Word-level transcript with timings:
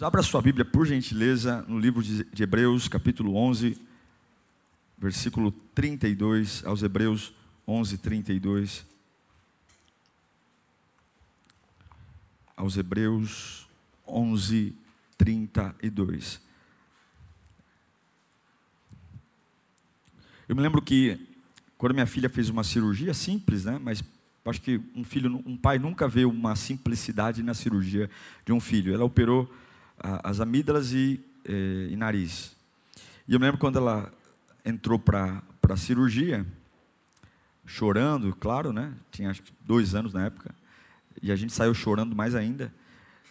Abra 0.00 0.22
sua 0.22 0.40
Bíblia, 0.40 0.64
por 0.64 0.86
gentileza, 0.86 1.64
no 1.66 1.76
livro 1.76 2.00
de 2.00 2.40
Hebreus, 2.40 2.86
capítulo 2.86 3.34
11, 3.34 3.76
versículo 4.96 5.50
32, 5.50 6.64
aos 6.64 6.84
Hebreus 6.84 7.34
11, 7.66 7.98
32. 7.98 8.86
Aos 12.56 12.76
Hebreus 12.76 13.68
11, 14.06 14.72
32. 15.16 16.40
Eu 20.48 20.54
me 20.54 20.62
lembro 20.62 20.80
que, 20.80 21.18
quando 21.76 21.94
minha 21.94 22.06
filha 22.06 22.30
fez 22.30 22.48
uma 22.48 22.62
cirurgia 22.62 23.12
simples, 23.12 23.64
né, 23.64 23.80
mas 23.82 24.04
acho 24.44 24.60
que 24.60 24.80
um 24.94 25.02
filho, 25.02 25.42
um 25.44 25.56
pai 25.56 25.76
nunca 25.80 26.06
vê 26.06 26.24
uma 26.24 26.54
simplicidade 26.54 27.42
na 27.42 27.52
cirurgia 27.52 28.08
de 28.46 28.52
um 28.52 28.60
filho. 28.60 28.94
Ela 28.94 29.04
operou 29.04 29.52
as 30.00 30.40
amígdalas 30.40 30.92
e, 30.92 31.20
e, 31.48 31.88
e 31.90 31.96
nariz. 31.96 32.56
E 33.26 33.34
eu 33.34 33.38
lembro 33.38 33.58
quando 33.58 33.78
ela 33.78 34.12
entrou 34.64 34.98
para 34.98 35.42
a 35.68 35.76
cirurgia, 35.76 36.46
chorando, 37.66 38.34
claro, 38.36 38.72
né? 38.72 38.92
Tinha 39.10 39.30
acho 39.30 39.42
que 39.42 39.52
dois 39.60 39.94
anos 39.94 40.12
na 40.12 40.26
época. 40.26 40.54
E 41.22 41.30
a 41.30 41.36
gente 41.36 41.52
saiu 41.52 41.74
chorando 41.74 42.16
mais 42.16 42.34
ainda. 42.34 42.72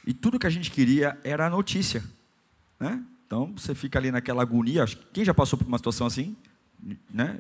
E 0.06 0.14
tudo 0.14 0.40
que 0.40 0.48
a 0.48 0.50
gente 0.50 0.72
queria 0.72 1.18
era 1.24 1.48
a 1.48 1.50
notícia. 1.50 2.04
Né? 2.80 3.04
Então 3.26 3.54
você 3.58 3.74
fica 3.74 3.98
ali 4.00 4.12
naquela 4.12 4.42
agonia. 4.42 4.86
Quem 5.12 5.26
já 5.26 5.34
passou 5.34 5.58
por 5.58 5.68
uma 5.68 5.78
situação 5.78 6.08
assim? 6.08 6.36
Né? 7.12 7.40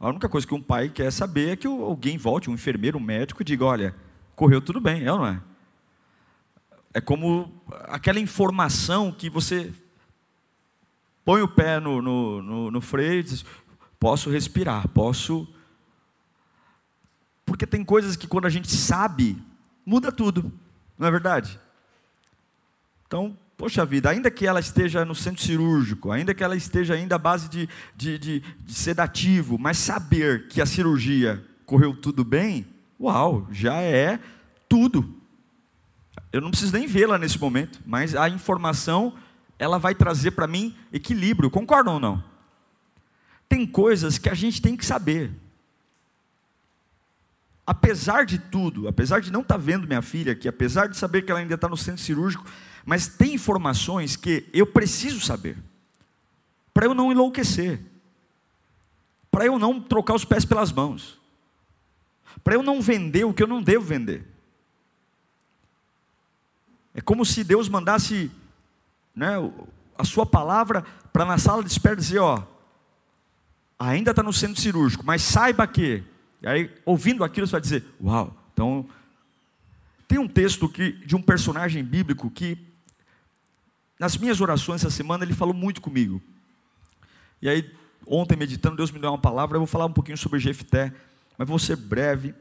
A 0.00 0.08
única 0.08 0.28
coisa 0.28 0.46
que 0.46 0.54
um 0.54 0.62
pai 0.62 0.88
quer 0.88 1.12
saber 1.12 1.50
é 1.50 1.56
que 1.56 1.66
alguém 1.66 2.18
volte, 2.18 2.50
um 2.50 2.54
enfermeiro, 2.54 2.98
um 2.98 3.00
médico, 3.00 3.42
e 3.42 3.44
diga: 3.44 3.64
olha, 3.64 3.94
correu 4.34 4.60
tudo 4.60 4.80
bem, 4.80 5.04
é 5.04 5.12
ou 5.12 5.18
não 5.18 5.26
é? 5.26 5.40
É 6.94 7.00
como 7.00 7.62
aquela 7.88 8.20
informação 8.20 9.10
que 9.10 9.30
você 9.30 9.72
põe 11.24 11.40
o 11.40 11.48
pé 11.48 11.80
no, 11.80 12.02
no, 12.02 12.42
no, 12.42 12.70
no 12.70 12.80
freio 12.80 13.20
e 13.20 13.22
diz: 13.22 13.44
posso 13.98 14.30
respirar, 14.30 14.88
posso. 14.88 15.48
Porque 17.46 17.66
tem 17.66 17.84
coisas 17.84 18.16
que 18.16 18.26
quando 18.26 18.46
a 18.46 18.50
gente 18.50 18.70
sabe, 18.70 19.36
muda 19.84 20.12
tudo, 20.12 20.52
não 20.98 21.08
é 21.08 21.10
verdade? 21.10 21.58
Então, 23.06 23.36
poxa 23.56 23.84
vida, 23.84 24.10
ainda 24.10 24.30
que 24.30 24.46
ela 24.46 24.60
esteja 24.60 25.04
no 25.04 25.14
centro 25.14 25.42
cirúrgico, 25.42 26.10
ainda 26.10 26.34
que 26.34 26.42
ela 26.42 26.56
esteja 26.56 26.94
ainda 26.94 27.16
à 27.16 27.18
base 27.18 27.48
de, 27.48 27.68
de, 27.96 28.18
de, 28.18 28.40
de 28.40 28.74
sedativo, 28.74 29.58
mas 29.58 29.78
saber 29.78 30.48
que 30.48 30.60
a 30.60 30.66
cirurgia 30.66 31.44
correu 31.66 31.94
tudo 31.94 32.24
bem, 32.24 32.66
uau, 32.98 33.46
já 33.50 33.74
é 33.80 34.18
tudo. 34.68 35.21
Eu 36.32 36.40
não 36.40 36.50
preciso 36.50 36.72
nem 36.72 36.86
vê-la 36.86 37.18
nesse 37.18 37.38
momento, 37.38 37.80
mas 37.84 38.16
a 38.16 38.28
informação 38.28 39.14
ela 39.58 39.78
vai 39.78 39.94
trazer 39.94 40.30
para 40.30 40.46
mim 40.46 40.74
equilíbrio, 40.92 41.50
concordam 41.50 41.94
ou 41.94 42.00
não? 42.00 42.24
Tem 43.48 43.66
coisas 43.66 44.16
que 44.16 44.30
a 44.30 44.34
gente 44.34 44.62
tem 44.62 44.74
que 44.74 44.84
saber. 44.84 45.30
Apesar 47.66 48.24
de 48.24 48.38
tudo, 48.38 48.88
apesar 48.88 49.20
de 49.20 49.30
não 49.30 49.42
estar 49.42 49.54
tá 49.56 49.60
vendo 49.60 49.86
minha 49.86 50.00
filha 50.00 50.32
aqui, 50.32 50.48
apesar 50.48 50.88
de 50.88 50.96
saber 50.96 51.22
que 51.22 51.30
ela 51.30 51.38
ainda 51.40 51.54
está 51.54 51.68
no 51.68 51.76
centro 51.76 52.02
cirúrgico, 52.02 52.44
mas 52.84 53.06
tem 53.06 53.34
informações 53.34 54.16
que 54.16 54.48
eu 54.54 54.66
preciso 54.66 55.20
saber, 55.20 55.56
para 56.72 56.86
eu 56.86 56.94
não 56.94 57.12
enlouquecer, 57.12 57.78
para 59.30 59.44
eu 59.44 59.58
não 59.58 59.80
trocar 59.80 60.14
os 60.14 60.24
pés 60.24 60.46
pelas 60.46 60.72
mãos, 60.72 61.20
para 62.42 62.54
eu 62.54 62.62
não 62.62 62.80
vender 62.80 63.24
o 63.24 63.34
que 63.34 63.42
eu 63.42 63.46
não 63.46 63.62
devo 63.62 63.84
vender. 63.84 64.31
É 66.94 67.00
como 67.00 67.24
se 67.24 67.42
Deus 67.42 67.68
mandasse 67.68 68.30
né, 69.14 69.34
a 69.96 70.04
sua 70.04 70.26
palavra 70.26 70.82
para 71.12 71.24
na 71.24 71.38
sala 71.38 71.62
de 71.62 71.70
espera 71.70 71.96
dizer, 71.96 72.18
ó, 72.18 72.42
ainda 73.78 74.10
está 74.10 74.22
no 74.22 74.32
centro 74.32 74.60
cirúrgico, 74.60 75.04
mas 75.04 75.22
saiba 75.22 75.66
que, 75.66 76.02
e 76.40 76.46
aí 76.46 76.70
ouvindo 76.84 77.24
aquilo 77.24 77.46
você 77.46 77.52
vai 77.52 77.60
dizer, 77.60 77.84
uau, 78.02 78.36
então 78.52 78.88
tem 80.06 80.18
um 80.18 80.28
texto 80.28 80.68
que, 80.68 80.92
de 80.92 81.16
um 81.16 81.22
personagem 81.22 81.82
bíblico 81.82 82.30
que 82.30 82.58
nas 83.98 84.16
minhas 84.16 84.40
orações 84.40 84.82
essa 84.82 84.90
semana 84.90 85.24
ele 85.24 85.34
falou 85.34 85.54
muito 85.54 85.80
comigo. 85.80 86.20
E 87.40 87.48
aí 87.48 87.72
ontem 88.06 88.36
meditando 88.36 88.76
Deus 88.76 88.90
me 88.90 88.98
deu 88.98 89.10
uma 89.10 89.18
palavra, 89.18 89.56
eu 89.56 89.60
vou 89.60 89.66
falar 89.66 89.86
um 89.86 89.92
pouquinho 89.92 90.18
sobre 90.18 90.38
Jefté, 90.38 90.92
mas 91.38 91.48
vou 91.48 91.58
ser 91.58 91.76
breve. 91.76 92.34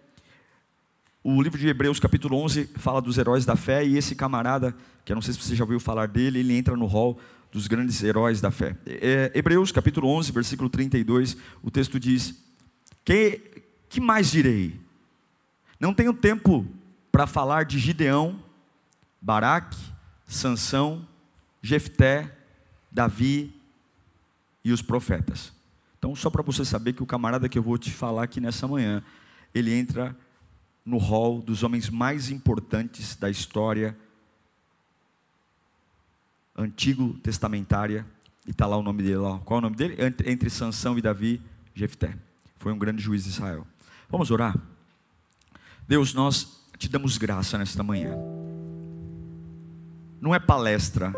O 1.24 1.40
livro 1.40 1.60
de 1.60 1.68
Hebreus, 1.68 2.00
capítulo 2.00 2.36
11, 2.38 2.66
fala 2.78 3.00
dos 3.00 3.20
heróis 3.20 3.46
da 3.46 3.56
fé, 3.56 3.86
e 3.86 3.96
esse 3.96 4.16
camarada, 4.16 4.76
que 5.06 5.12
eu 5.12 5.16
não 5.16 5.22
sei 5.22 5.36
se 5.36 5.40
você 5.40 5.56
já 5.56 5.64
ouviu 5.64 5.80
falar 5.80 6.08
dele, 6.08 6.40
ele 6.40 6.58
entra 6.58 6.76
no 6.76 6.88
hall 6.88 7.20
dos 7.52 7.68
grandes 7.68 8.02
heróis 8.02 8.42
da 8.42 8.50
fé. 8.50 8.76
É, 8.88 9.32
Hebreus, 9.36 9.72
capítulo 9.72 10.08
11, 10.08 10.32
versículo 10.32 10.68
32, 10.68 11.38
o 11.62 11.70
texto 11.70 12.00
diz: 12.00 12.44
Que, 13.06 13.40
que 13.88 14.02
mais 14.02 14.32
direi? 14.32 14.80
Não 15.80 15.94
tenho 15.94 16.12
tempo 16.12 16.66
para 17.12 17.28
falar 17.28 17.66
de 17.66 17.78
Gideão, 17.78 18.40
Baraque, 19.22 19.78
Sansão, 20.26 21.08
Jefté, 21.62 22.36
Davi 22.92 23.54
e 24.66 24.72
os 24.72 24.82
profetas. 24.82 25.54
Então, 26.00 26.16
só 26.16 26.32
para 26.32 26.42
você 26.42 26.66
saber 26.66 26.94
que 26.94 27.04
o 27.04 27.06
camarada 27.06 27.48
que 27.48 27.60
eu 27.60 27.64
vou 27.64 27.78
te 27.78 27.92
falar 27.92 28.24
aqui 28.24 28.42
nessa 28.42 28.68
manhã, 28.68 29.04
ele 29.54 29.72
entra 29.72 30.18
no 30.86 30.98
hall 30.98 31.42
dos 31.42 31.64
homens 31.64 31.90
mais 31.90 32.30
importantes 32.30 33.16
da 33.16 33.30
história 33.30 33.98
antigo 36.58 37.14
testamentária, 37.20 38.06
e 38.46 38.52
está 38.52 38.66
lá 38.66 38.78
o 38.78 38.84
nome 38.84 39.04
dele 39.04 39.18
lá. 39.18 39.40
Qual 39.40 39.58
é 39.58 39.60
o 39.60 39.62
nome 39.62 39.76
dele? 39.76 39.98
Entre 40.26 40.50
Sansão 40.50 40.98
e 40.98 41.02
Davi, 41.02 41.42
Jefté. 41.74 42.18
Foi 42.58 42.72
um 42.72 42.78
grande 42.78 43.02
juiz 43.02 43.24
de 43.24 43.30
Israel. 43.30 43.66
Vamos 44.10 44.32
orar? 44.32 44.56
Deus, 45.88 46.14
nós 46.14 46.62
te 46.78 46.90
damos 46.90 47.18
graça 47.18 47.58
nesta 47.58 47.84
manhã. 47.84 48.16
Não 50.20 50.36
é 50.36 50.40
palestra, 50.40 51.14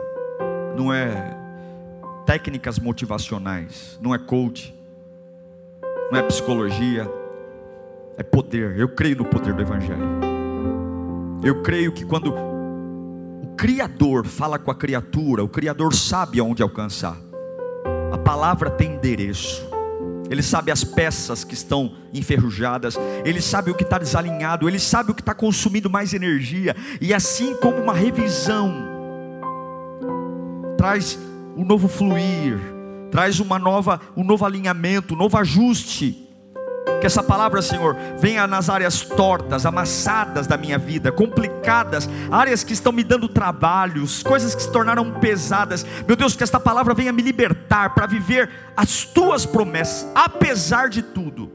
não 0.78 0.94
é 0.94 1.38
técnicas 2.26 2.80
motivacionais, 2.80 3.98
não 4.02 4.16
é 4.16 4.18
coach, 4.18 4.74
não 6.12 6.18
é 6.20 6.24
psicologia, 6.24 7.10
é 8.18 8.24
poder. 8.24 8.78
Eu 8.78 8.90
creio 8.90 9.18
no 9.18 9.26
poder 9.26 9.54
do 9.54 9.62
Evangelho. 9.62 10.20
Eu 11.44 11.62
creio 11.62 11.92
que 11.92 12.06
quando 12.06 12.34
o 12.34 13.56
Criador 13.58 14.26
fala 14.26 14.58
com 14.58 14.72
a 14.72 14.76
criatura, 14.76 15.44
o 15.44 15.50
Criador 15.50 15.94
sabe 15.94 16.40
aonde 16.40 16.64
alcançar. 16.64 17.18
A 18.12 18.18
palavra 18.18 18.70
tem 18.70 18.94
endereço. 18.94 19.68
Ele 20.30 20.42
sabe 20.42 20.72
as 20.72 20.84
peças 20.84 21.44
que 21.44 21.54
estão 21.54 21.96
enferrujadas, 22.14 22.98
ele 23.26 23.42
sabe 23.42 23.70
o 23.70 23.76
que 23.76 23.84
está 23.84 23.98
desalinhado, 23.98 24.70
ele 24.70 24.80
sabe 24.80 25.12
o 25.12 25.14
que 25.14 25.22
está 25.22 25.36
consumindo 25.36 25.90
mais 25.90 26.14
energia, 26.14 26.76
e 27.02 27.14
assim 27.14 27.56
como 27.58 27.78
uma 27.78 27.94
revisão 27.94 28.74
traz 30.78 31.20
um 31.58 31.66
novo 31.66 31.88
fluir, 31.88 32.58
traz 33.12 33.40
uma 33.40 33.60
nova, 33.60 34.00
um 34.16 34.24
novo 34.24 34.46
alinhamento, 34.46 35.14
um 35.14 35.18
novo 35.18 35.38
ajuste 35.38 36.23
que 37.04 37.08
essa 37.08 37.22
palavra, 37.22 37.62
Senhor, 37.62 37.98
venha 38.18 38.48
nas 38.48 38.70
áreas 38.70 39.02
tortas, 39.02 39.66
amassadas 39.66 40.48
da 40.48 40.56
minha 40.56 40.78
vida, 40.78 41.12
complicadas, 41.12 42.10
áreas 42.32 42.64
que 42.64 42.72
estão 42.72 42.94
me 42.94 43.04
dando 43.04 43.28
trabalhos, 43.28 44.24
coisas 44.24 44.56
que 44.56 44.64
se 44.64 44.72
tornaram 44.72 45.12
pesadas. 45.20 45.86
Meu 46.08 46.16
Deus, 46.16 46.34
que 46.34 46.46
esta 46.46 46.62
palavra 46.62 46.94
venha 46.94 47.12
me 47.12 47.22
libertar 47.22 47.94
para 47.94 48.08
viver 48.08 48.50
as 48.78 49.04
tuas 49.04 49.46
promessas, 49.46 50.10
apesar 50.16 50.88
de 50.88 51.02
tudo. 51.02 51.52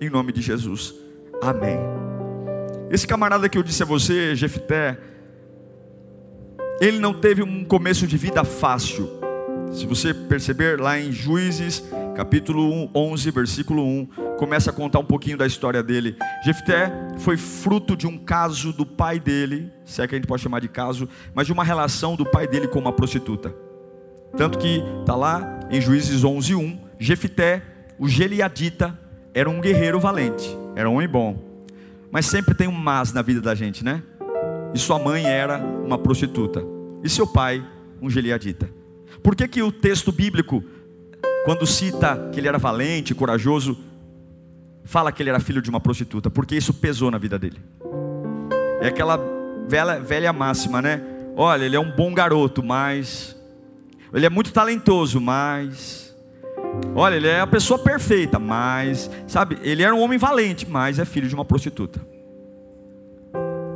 Em 0.00 0.08
nome 0.08 0.32
de 0.32 0.40
Jesus. 0.40 0.94
Amém. 1.42 1.76
Esse 2.90 3.06
camarada 3.06 3.50
que 3.50 3.58
eu 3.58 3.62
disse 3.62 3.82
a 3.82 3.86
você, 3.86 4.34
Jefté, 4.34 4.98
ele 6.80 6.98
não 6.98 7.12
teve 7.12 7.42
um 7.42 7.66
começo 7.66 8.06
de 8.06 8.16
vida 8.16 8.44
fácil. 8.44 9.10
Se 9.72 9.84
você 9.84 10.14
perceber 10.14 10.80
lá 10.80 10.98
em 10.98 11.12
Juízes, 11.12 11.84
capítulo 12.16 12.88
11, 12.94 13.30
versículo 13.30 13.84
1, 13.84 14.06
começa 14.38 14.70
a 14.70 14.72
contar 14.72 14.98
um 14.98 15.04
pouquinho 15.04 15.36
da 15.36 15.46
história 15.46 15.82
dele. 15.82 16.16
Jefté 16.42 16.90
foi 17.18 17.36
fruto 17.36 17.94
de 17.94 18.06
um 18.06 18.16
caso 18.16 18.72
do 18.72 18.86
pai 18.86 19.20
dele, 19.20 19.70
se 19.84 20.00
é 20.00 20.08
que 20.08 20.14
a 20.14 20.18
gente 20.18 20.26
pode 20.26 20.42
chamar 20.42 20.60
de 20.60 20.68
caso, 20.68 21.06
mas 21.34 21.46
de 21.46 21.52
uma 21.52 21.62
relação 21.62 22.16
do 22.16 22.24
pai 22.24 22.46
dele 22.46 22.68
com 22.68 22.78
uma 22.78 22.92
prostituta. 22.92 23.54
Tanto 24.34 24.58
que 24.58 24.82
está 25.00 25.14
lá 25.14 25.60
em 25.70 25.78
Juízes 25.78 26.24
11, 26.24 26.54
1, 26.54 26.78
Jefté, 26.98 27.62
o 27.98 28.08
Geliadita, 28.08 28.98
era 29.34 29.50
um 29.50 29.60
guerreiro 29.60 30.00
valente, 30.00 30.56
era 30.74 30.88
um 30.88 30.94
homem 30.94 31.08
bom. 31.08 31.36
Mas 32.10 32.24
sempre 32.24 32.54
tem 32.54 32.66
um 32.66 32.72
mas 32.72 33.12
na 33.12 33.20
vida 33.20 33.42
da 33.42 33.54
gente, 33.54 33.84
né? 33.84 34.02
E 34.72 34.78
sua 34.78 34.98
mãe 34.98 35.26
era 35.26 35.58
uma 35.58 35.98
prostituta. 35.98 36.64
E 37.04 37.10
seu 37.10 37.26
pai, 37.26 37.62
um 38.00 38.08
Geliadita. 38.08 38.70
Por 39.22 39.36
que, 39.36 39.46
que 39.46 39.62
o 39.62 39.70
texto 39.70 40.10
bíblico 40.10 40.64
quando 41.46 41.64
cita 41.64 42.28
que 42.32 42.40
ele 42.40 42.48
era 42.48 42.58
valente, 42.58 43.14
corajoso, 43.14 43.78
fala 44.82 45.12
que 45.12 45.22
ele 45.22 45.30
era 45.30 45.38
filho 45.38 45.62
de 45.62 45.70
uma 45.70 45.78
prostituta, 45.78 46.28
porque 46.28 46.56
isso 46.56 46.74
pesou 46.74 47.08
na 47.08 47.18
vida 47.18 47.38
dele. 47.38 47.60
É 48.80 48.88
aquela 48.88 49.16
velha, 49.68 50.00
velha 50.00 50.32
máxima, 50.32 50.82
né? 50.82 51.00
Olha, 51.36 51.64
ele 51.64 51.76
é 51.76 51.78
um 51.78 51.92
bom 51.92 52.12
garoto, 52.12 52.64
mas. 52.64 53.36
Ele 54.12 54.26
é 54.26 54.28
muito 54.28 54.52
talentoso, 54.52 55.20
mas. 55.20 56.12
Olha, 56.96 57.14
ele 57.14 57.28
é 57.28 57.38
a 57.38 57.46
pessoa 57.46 57.78
perfeita, 57.78 58.40
mas. 58.40 59.08
Sabe, 59.28 59.56
ele 59.62 59.84
era 59.84 59.94
um 59.94 60.00
homem 60.00 60.18
valente, 60.18 60.68
mas 60.68 60.98
é 60.98 61.04
filho 61.04 61.28
de 61.28 61.34
uma 61.36 61.44
prostituta. 61.44 62.04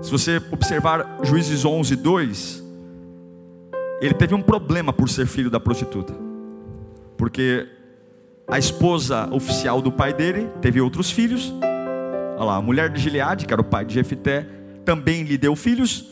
Se 0.03 0.11
você 0.11 0.43
observar 0.51 1.21
Juízes 1.23 1.65
11, 1.65 1.95
2, 1.95 2.65
ele 4.01 4.15
teve 4.15 4.35
um 4.35 4.43
problema 4.43 4.93
por 4.93 5.09
ser 5.09 5.29
filho 5.29 5.49
da 5.49 5.61
prostituta 5.61 6.30
porque 7.21 7.69
a 8.49 8.59
esposa 8.59 9.29
oficial 9.31 9.83
do 9.83 9.93
pai 9.93 10.11
dele 10.11 10.49
teve 10.63 10.81
outros 10.81 11.11
filhos. 11.11 11.53
Olha 12.39 12.45
lá, 12.45 12.57
a 12.57 12.63
mulher 12.63 12.89
de 12.89 12.99
Gileade, 12.99 13.45
que 13.45 13.53
era 13.53 13.61
o 13.61 13.65
pai 13.65 13.85
de 13.85 13.93
Jefité, 13.93 14.47
também 14.87 15.23
lhe 15.23 15.37
deu 15.37 15.55
filhos. 15.55 16.07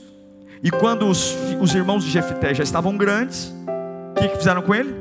E 0.62 0.70
quando 0.70 1.06
os, 1.06 1.34
os 1.62 1.74
irmãos 1.74 2.04
de 2.04 2.10
Jefité 2.10 2.52
já 2.52 2.62
estavam 2.62 2.94
grandes, 2.94 3.54
o 4.10 4.20
que, 4.20 4.28
que 4.28 4.36
fizeram 4.36 4.60
com 4.60 4.74
ele? 4.74 4.94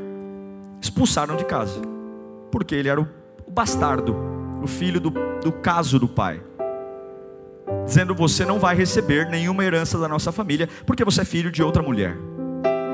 Expulsaram 0.81 1.35
de 1.35 1.43
casa, 1.43 1.81
porque 2.53 2.73
ele 2.73 2.87
era 2.87 3.01
o, 3.01 3.07
o 3.45 3.51
bastardo, 3.51 4.15
o 4.63 4.67
filho 4.67 5.01
do, 5.01 5.09
do 5.43 5.51
caso 5.51 5.99
do 5.99 6.07
pai 6.07 6.41
dizendo: 7.85 8.15
Você 8.15 8.45
não 8.45 8.59
vai 8.59 8.77
receber 8.77 9.27
nenhuma 9.27 9.65
herança 9.65 9.99
da 9.99 10.07
nossa 10.07 10.31
família, 10.31 10.69
porque 10.85 11.03
você 11.03 11.23
é 11.23 11.25
filho 11.25 11.51
de 11.51 11.61
outra 11.61 11.83
mulher. 11.83 12.15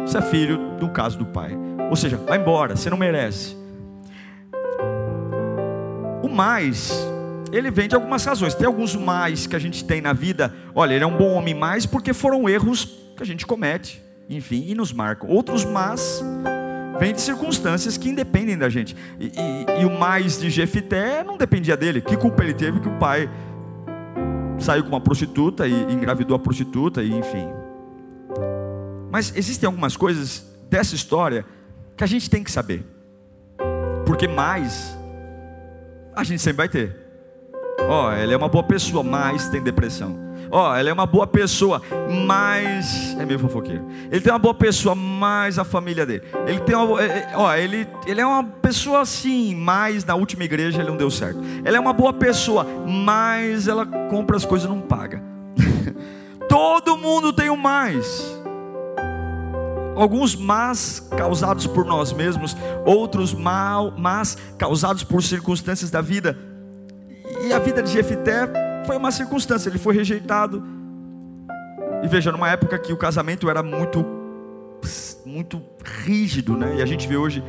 Você 0.03 0.17
é 0.17 0.21
filho 0.23 0.57
do 0.79 0.89
caso 0.89 1.15
do 1.15 1.27
pai. 1.27 1.55
Ou 1.93 1.95
seja, 1.95 2.17
vai 2.17 2.39
embora, 2.39 2.75
você 2.75 2.89
não 2.89 2.97
merece. 2.97 3.55
O 6.23 6.27
mais, 6.27 6.91
ele 7.51 7.69
vem 7.69 7.87
de 7.87 7.93
algumas 7.93 8.25
razões. 8.25 8.55
Tem 8.55 8.65
alguns 8.65 8.95
mais 8.95 9.45
que 9.45 9.55
a 9.55 9.59
gente 9.59 9.85
tem 9.85 10.01
na 10.01 10.11
vida. 10.11 10.51
Olha, 10.73 10.95
ele 10.95 11.03
é 11.03 11.07
um 11.07 11.15
bom 11.15 11.33
homem 11.33 11.53
mais 11.53 11.85
porque 11.85 12.11
foram 12.11 12.49
erros 12.49 12.85
que 13.15 13.21
a 13.21 13.25
gente 13.27 13.45
comete, 13.45 14.01
enfim, 14.27 14.65
e 14.65 14.73
nos 14.73 14.91
marcam. 14.91 15.29
Outros 15.29 15.63
mais 15.63 16.19
vêm 16.99 17.13
de 17.13 17.21
circunstâncias 17.21 17.95
que 17.95 18.09
independem 18.09 18.57
da 18.57 18.69
gente. 18.69 18.95
E, 19.19 19.27
e, 19.27 19.81
e 19.83 19.85
o 19.85 19.91
mais 19.91 20.39
de 20.39 20.49
Jefité 20.49 21.23
não 21.23 21.37
dependia 21.37 21.77
dele. 21.77 22.01
Que 22.01 22.17
culpa 22.17 22.41
ele 22.41 22.55
teve 22.55 22.79
que 22.79 22.89
o 22.89 22.97
pai 22.97 23.29
saiu 24.57 24.81
com 24.81 24.89
uma 24.89 24.99
prostituta 24.99 25.67
e 25.67 25.93
engravidou 25.93 26.35
a 26.35 26.39
prostituta 26.39 27.03
e 27.03 27.13
enfim. 27.13 27.47
Mas 29.11 29.31
existem 29.35 29.67
algumas 29.67 29.95
coisas 29.95 30.43
dessa 30.71 30.95
história 30.95 31.45
que 31.95 32.03
a 32.03 32.07
gente 32.07 32.29
tem 32.29 32.43
que 32.43 32.51
saber. 32.51 32.85
Porque 34.05 34.27
mais 34.27 34.97
a 36.15 36.23
gente 36.23 36.41
sempre 36.41 36.57
vai 36.57 36.69
ter. 36.69 36.95
Ó, 37.79 38.07
oh, 38.07 38.11
ela 38.11 38.33
é 38.33 38.37
uma 38.37 38.47
boa 38.47 38.63
pessoa, 38.63 39.03
mas 39.03 39.49
tem 39.49 39.61
depressão. 39.61 40.17
Ó, 40.51 40.71
oh, 40.71 40.75
ela 40.75 40.89
é 40.89 40.93
uma 40.93 41.05
boa 41.05 41.25
pessoa, 41.25 41.81
mas 42.27 43.15
é 43.19 43.25
meio 43.25 43.39
fofoqueiro. 43.39 43.87
Ele 44.11 44.21
tem 44.21 44.31
uma 44.31 44.39
boa 44.39 44.53
pessoa, 44.53 44.93
mas 44.93 45.57
a 45.57 45.63
família 45.63 46.05
dele. 46.05 46.23
Ele 46.45 46.59
tem 46.59 46.75
uma, 46.75 47.01
é, 47.01 47.05
é, 47.05 47.31
ó, 47.35 47.53
ele, 47.55 47.87
ele 48.05 48.21
é 48.21 48.25
uma 48.25 48.43
pessoa 48.43 49.01
assim, 49.01 49.55
mas 49.55 50.05
na 50.05 50.15
última 50.15 50.43
igreja 50.43 50.81
ele 50.81 50.89
não 50.89 50.97
deu 50.97 51.09
certo. 51.09 51.39
Ela 51.65 51.77
é 51.77 51.79
uma 51.79 51.93
boa 51.93 52.13
pessoa, 52.13 52.65
mas 52.87 53.67
ela 53.67 53.85
compra 53.85 54.37
as 54.37 54.45
coisas 54.45 54.69
e 54.69 54.69
não 54.69 54.81
paga. 54.81 55.21
Todo 56.47 56.97
mundo 56.97 57.33
tem 57.33 57.49
o 57.49 57.53
um 57.53 57.57
mais 57.57 58.42
alguns 59.95 60.35
más 60.35 60.99
causados 61.15 61.67
por 61.67 61.85
nós 61.85 62.13
mesmos, 62.13 62.55
outros 62.85 63.33
mal, 63.33 63.91
más 63.97 64.37
causados 64.57 65.03
por 65.03 65.23
circunstâncias 65.23 65.91
da 65.91 66.01
vida. 66.01 66.37
E 67.47 67.53
a 67.53 67.59
vida 67.59 67.81
de 67.81 67.91
Jefité 67.91 68.49
foi 68.85 68.97
uma 68.97 69.11
circunstância, 69.11 69.69
ele 69.69 69.79
foi 69.79 69.95
rejeitado. 69.95 70.63
E 72.03 72.07
veja, 72.07 72.31
numa 72.31 72.49
época 72.49 72.77
que 72.77 72.91
o 72.91 72.97
casamento 72.97 73.49
era 73.49 73.63
muito 73.63 74.05
muito 75.25 75.61
rígido, 76.03 76.57
né? 76.57 76.75
E 76.77 76.81
a 76.81 76.85
gente 76.85 77.07
vê 77.07 77.15
hoje 77.15 77.41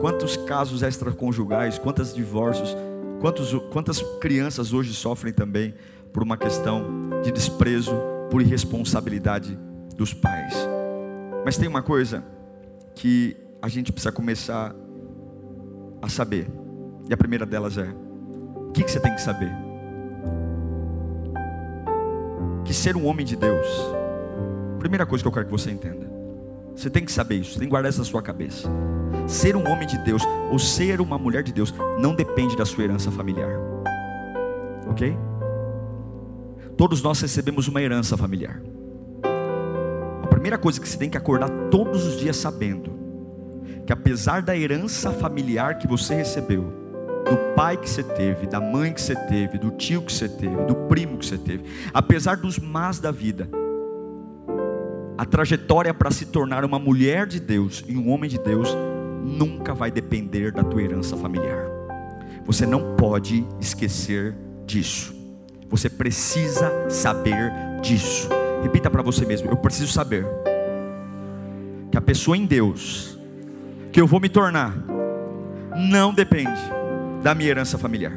quantos 0.00 0.36
casos 0.36 0.82
extraconjugais, 0.82 1.78
quantos 1.78 2.14
divórcios, 2.14 2.74
quantos, 3.20 3.52
quantas 3.70 4.00
crianças 4.18 4.72
hoje 4.72 4.94
sofrem 4.94 5.32
também 5.32 5.74
por 6.12 6.22
uma 6.22 6.36
questão 6.36 6.82
de 7.22 7.30
desprezo, 7.30 7.94
por 8.30 8.40
irresponsabilidade 8.40 9.58
dos 9.96 10.14
pais. 10.14 10.79
Mas 11.44 11.56
tem 11.56 11.68
uma 11.68 11.82
coisa 11.82 12.24
que 12.94 13.36
a 13.62 13.68
gente 13.68 13.92
precisa 13.92 14.12
começar 14.12 14.74
a 16.02 16.08
saber. 16.08 16.50
E 17.08 17.12
a 17.12 17.16
primeira 17.16 17.46
delas 17.46 17.78
é: 17.78 17.88
o 18.68 18.72
que, 18.72 18.84
que 18.84 18.90
você 18.90 19.00
tem 19.00 19.14
que 19.14 19.20
saber? 19.20 19.50
Que 22.64 22.74
ser 22.74 22.96
um 22.96 23.06
homem 23.06 23.24
de 23.24 23.36
Deus, 23.36 23.66
primeira 24.78 25.06
coisa 25.06 25.24
que 25.24 25.28
eu 25.28 25.32
quero 25.32 25.46
que 25.46 25.52
você 25.52 25.70
entenda. 25.70 26.08
Você 26.74 26.88
tem 26.88 27.04
que 27.04 27.12
saber 27.12 27.36
isso, 27.36 27.58
tem 27.58 27.66
que 27.66 27.70
guardar 27.70 27.90
isso 27.90 27.98
na 27.98 28.04
sua 28.04 28.22
cabeça. 28.22 28.68
Ser 29.26 29.56
um 29.56 29.68
homem 29.68 29.86
de 29.86 29.98
Deus 29.98 30.22
ou 30.50 30.58
ser 30.58 31.00
uma 31.00 31.18
mulher 31.18 31.42
de 31.42 31.52
Deus 31.52 31.74
não 31.98 32.14
depende 32.14 32.56
da 32.56 32.64
sua 32.64 32.84
herança 32.84 33.10
familiar. 33.10 33.52
Ok? 34.88 35.16
Todos 36.76 37.02
nós 37.02 37.20
recebemos 37.20 37.68
uma 37.68 37.82
herança 37.82 38.16
familiar 38.16 38.62
primeira 40.40 40.56
coisa 40.56 40.80
que 40.80 40.88
você 40.88 40.96
tem 40.96 41.10
que 41.10 41.18
acordar 41.18 41.50
todos 41.70 42.06
os 42.06 42.18
dias 42.18 42.34
sabendo 42.34 42.98
que 43.84 43.92
apesar 43.92 44.40
da 44.40 44.56
herança 44.56 45.12
familiar 45.12 45.76
que 45.76 45.86
você 45.86 46.14
recebeu, 46.14 46.62
do 47.28 47.54
pai 47.54 47.76
que 47.76 47.90
você 47.90 48.02
teve, 48.02 48.46
da 48.46 48.58
mãe 48.58 48.90
que 48.90 49.02
você 49.02 49.14
teve, 49.14 49.58
do 49.58 49.70
tio 49.72 50.00
que 50.00 50.10
você 50.10 50.30
teve, 50.30 50.56
do 50.64 50.74
primo 50.74 51.18
que 51.18 51.26
você 51.26 51.36
teve, 51.36 51.64
apesar 51.92 52.38
dos 52.38 52.58
más 52.58 52.98
da 52.98 53.10
vida, 53.10 53.50
a 55.18 55.26
trajetória 55.26 55.92
para 55.92 56.10
se 56.10 56.24
tornar 56.24 56.64
uma 56.64 56.78
mulher 56.78 57.26
de 57.26 57.38
Deus 57.38 57.84
e 57.86 57.94
um 57.94 58.10
homem 58.10 58.30
de 58.30 58.38
Deus 58.38 58.74
nunca 59.22 59.74
vai 59.74 59.90
depender 59.90 60.52
da 60.52 60.64
tua 60.64 60.80
herança 60.80 61.18
familiar. 61.18 61.66
Você 62.46 62.64
não 62.64 62.96
pode 62.96 63.46
esquecer 63.60 64.34
disso. 64.64 65.14
Você 65.68 65.90
precisa 65.90 66.88
saber 66.88 67.52
disso. 67.82 68.39
Repita 68.62 68.90
para 68.90 69.02
você 69.02 69.24
mesmo: 69.24 69.50
eu 69.50 69.56
preciso 69.56 69.92
saber 69.92 70.26
que 71.90 71.96
a 71.96 72.00
pessoa 72.00 72.36
em 72.36 72.46
Deus 72.46 73.18
que 73.92 74.00
eu 74.00 74.06
vou 74.06 74.20
me 74.20 74.28
tornar 74.28 74.74
não 75.76 76.14
depende 76.14 76.60
da 77.22 77.34
minha 77.34 77.50
herança 77.50 77.76
familiar. 77.78 78.12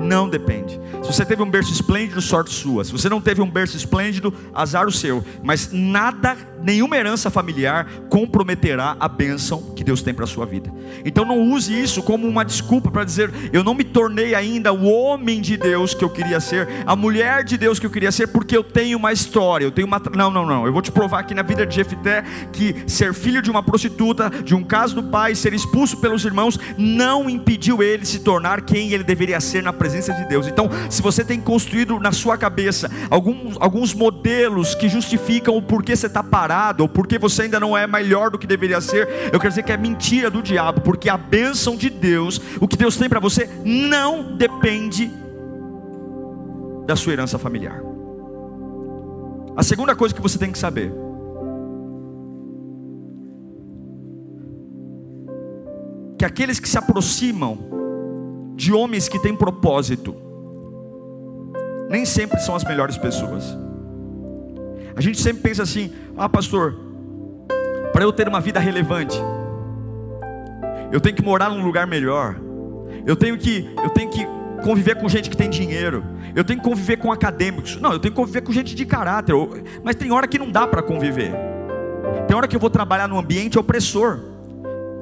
Não 0.00 0.28
depende. 0.28 0.80
Se 1.02 1.12
você 1.12 1.24
teve 1.24 1.42
um 1.42 1.50
berço 1.50 1.72
esplêndido, 1.72 2.20
sorte 2.20 2.50
sua. 2.50 2.84
Se 2.84 2.92
você 2.92 3.08
não 3.08 3.20
teve 3.20 3.40
um 3.40 3.50
berço 3.50 3.76
esplêndido, 3.76 4.32
azar 4.54 4.86
o 4.86 4.92
seu. 4.92 5.24
Mas 5.42 5.70
nada, 5.72 6.36
nenhuma 6.62 6.96
herança 6.96 7.30
familiar 7.30 7.86
comprometerá 8.08 8.96
a 8.98 9.08
bênção 9.08 9.62
que 9.74 9.84
Deus 9.84 10.02
tem 10.02 10.14
para 10.14 10.24
a 10.24 10.28
sua 10.28 10.46
vida. 10.46 10.72
Então 11.04 11.24
não 11.24 11.40
use 11.40 11.78
isso 11.78 12.02
como 12.02 12.26
uma 12.26 12.44
desculpa 12.44 12.90
para 12.90 13.04
dizer, 13.04 13.32
eu 13.52 13.64
não 13.64 13.74
me 13.74 13.84
tornei 13.84 14.34
ainda 14.34 14.72
o 14.72 14.84
homem 14.84 15.40
de 15.40 15.56
Deus 15.56 15.94
que 15.94 16.04
eu 16.04 16.10
queria 16.10 16.40
ser, 16.40 16.68
a 16.86 16.94
mulher 16.94 17.44
de 17.44 17.56
Deus 17.56 17.78
que 17.78 17.86
eu 17.86 17.90
queria 17.90 18.12
ser, 18.12 18.28
porque 18.28 18.56
eu 18.56 18.62
tenho 18.62 18.98
uma 18.98 19.12
história, 19.12 19.64
eu 19.64 19.70
tenho 19.70 19.86
uma. 19.86 20.00
Não, 20.14 20.30
não, 20.30 20.46
não. 20.46 20.66
Eu 20.66 20.72
vou 20.72 20.82
te 20.82 20.92
provar 20.92 21.20
aqui 21.20 21.34
na 21.34 21.42
vida 21.42 21.66
de 21.66 21.74
Jefité 21.74 22.22
que 22.52 22.84
ser 22.86 23.14
filho 23.14 23.42
de 23.42 23.50
uma 23.50 23.62
prostituta, 23.62 24.30
de 24.30 24.54
um 24.54 24.62
caso 24.62 24.94
do 24.94 25.02
pai, 25.02 25.34
ser 25.34 25.52
expulso 25.52 25.96
pelos 25.96 26.24
irmãos, 26.24 26.58
não 26.78 27.28
impediu 27.28 27.82
ele 27.82 28.04
se 28.04 28.20
tornar 28.20 28.62
quem 28.62 28.92
ele 28.92 29.04
deveria 29.04 29.40
ser 29.40 29.62
na 29.62 29.72
presença 29.72 30.12
de 30.12 30.24
Deus. 30.26 30.46
Então, 30.46 30.68
se 30.88 31.02
você 31.02 31.24
tem 31.24 31.40
construído 31.40 31.98
na 31.98 32.12
sua 32.12 32.36
cabeça 32.36 32.90
alguns, 33.10 33.56
alguns 33.60 33.94
modelos 33.94 34.74
que 34.74 34.88
justificam 34.88 35.56
o 35.56 35.62
porquê 35.62 35.96
você 35.96 36.06
está 36.06 36.22
parado, 36.22 36.51
ou 36.82 36.88
porquê 36.88 37.18
você 37.18 37.42
ainda 37.42 37.58
não 37.58 37.76
é 37.76 37.86
melhor 37.86 38.30
do 38.30 38.38
que 38.38 38.46
deveria 38.46 38.80
ser, 38.80 39.08
eu 39.32 39.38
quero 39.38 39.48
dizer 39.48 39.62
que 39.62 39.72
é 39.72 39.76
mentira 39.76 40.30
do 40.30 40.42
diabo, 40.42 40.80
porque 40.80 41.08
a 41.08 41.16
bênção 41.16 41.76
de 41.76 41.88
Deus, 41.88 42.40
o 42.60 42.68
que 42.68 42.76
Deus 42.76 42.96
tem 42.96 43.08
para 43.08 43.20
você, 43.20 43.48
não 43.64 44.36
depende 44.36 45.10
da 46.86 46.96
sua 46.96 47.12
herança 47.12 47.38
familiar. 47.38 47.80
A 49.56 49.62
segunda 49.62 49.94
coisa 49.94 50.14
que 50.14 50.20
você 50.20 50.38
tem 50.38 50.50
que 50.50 50.58
saber 50.58 50.92
que 56.18 56.24
aqueles 56.24 56.60
que 56.60 56.68
se 56.68 56.78
aproximam 56.78 57.58
de 58.54 58.72
homens 58.72 59.08
que 59.08 59.18
têm 59.18 59.34
propósito, 59.34 60.14
nem 61.90 62.04
sempre 62.04 62.40
são 62.40 62.54
as 62.54 62.64
melhores 62.64 62.96
pessoas. 62.96 63.44
A 64.94 65.00
gente 65.00 65.20
sempre 65.20 65.42
pensa 65.42 65.62
assim: 65.62 65.92
ah, 66.16 66.28
pastor, 66.28 66.76
para 67.92 68.04
eu 68.04 68.12
ter 68.12 68.28
uma 68.28 68.40
vida 68.40 68.60
relevante, 68.60 69.18
eu 70.90 71.00
tenho 71.00 71.16
que 71.16 71.22
morar 71.22 71.50
num 71.50 71.64
lugar 71.64 71.86
melhor, 71.86 72.36
eu 73.06 73.16
tenho 73.16 73.36
que, 73.38 73.70
eu 73.82 73.90
tenho 73.90 74.10
que 74.10 74.26
conviver 74.62 74.96
com 74.96 75.08
gente 75.08 75.28
que 75.28 75.36
tem 75.36 75.50
dinheiro, 75.50 76.04
eu 76.34 76.44
tenho 76.44 76.60
que 76.60 76.64
conviver 76.64 76.96
com 76.96 77.12
acadêmicos. 77.12 77.80
Não, 77.80 77.92
eu 77.92 77.98
tenho 77.98 78.12
que 78.12 78.20
conviver 78.20 78.42
com 78.42 78.52
gente 78.52 78.74
de 78.74 78.86
caráter, 78.86 79.34
mas 79.82 79.96
tem 79.96 80.12
hora 80.12 80.26
que 80.26 80.38
não 80.38 80.50
dá 80.50 80.66
para 80.66 80.82
conviver. 80.82 81.32
Tem 82.26 82.36
hora 82.36 82.46
que 82.46 82.56
eu 82.56 82.60
vou 82.60 82.70
trabalhar 82.70 83.08
num 83.08 83.18
ambiente 83.18 83.58
opressor. 83.58 84.20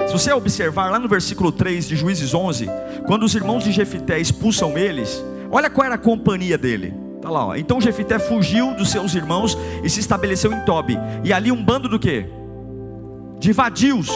Se 0.07 0.13
você 0.13 0.33
observar 0.33 0.91
lá 0.91 0.99
no 0.99 1.09
versículo 1.09 1.53
3 1.53 1.87
de 1.87 1.97
Juízes 1.97 2.35
11, 2.35 2.67
quando 3.07 3.23
os 3.25 3.35
irmãos 3.35 3.63
de 3.63 3.71
Jefité 3.71 4.19
expulsam 4.19 4.77
eles, 4.77 5.23
olha 5.51 5.71
qual 5.71 5.85
era 5.85 5.95
a 5.95 5.99
companhia 5.99 6.57
dele. 6.57 6.95
Tá 7.21 7.29
lá, 7.29 7.47
ó. 7.47 7.55
Então 7.55 7.81
Jefité 7.81 8.19
fugiu 8.19 8.75
dos 8.75 8.91
seus 8.91 9.15
irmãos 9.15 9.57
e 9.83 9.91
se 9.91 10.01
estabeleceu 10.01 10.53
em 10.53 10.61
Tobi. 10.65 10.99
E 11.23 11.33
ali 11.33 11.53
um 11.53 11.63
bando 11.63 11.89
do 11.89 11.99
quê? 11.99 12.27
De 13.39 13.53
vadios. 13.53 14.09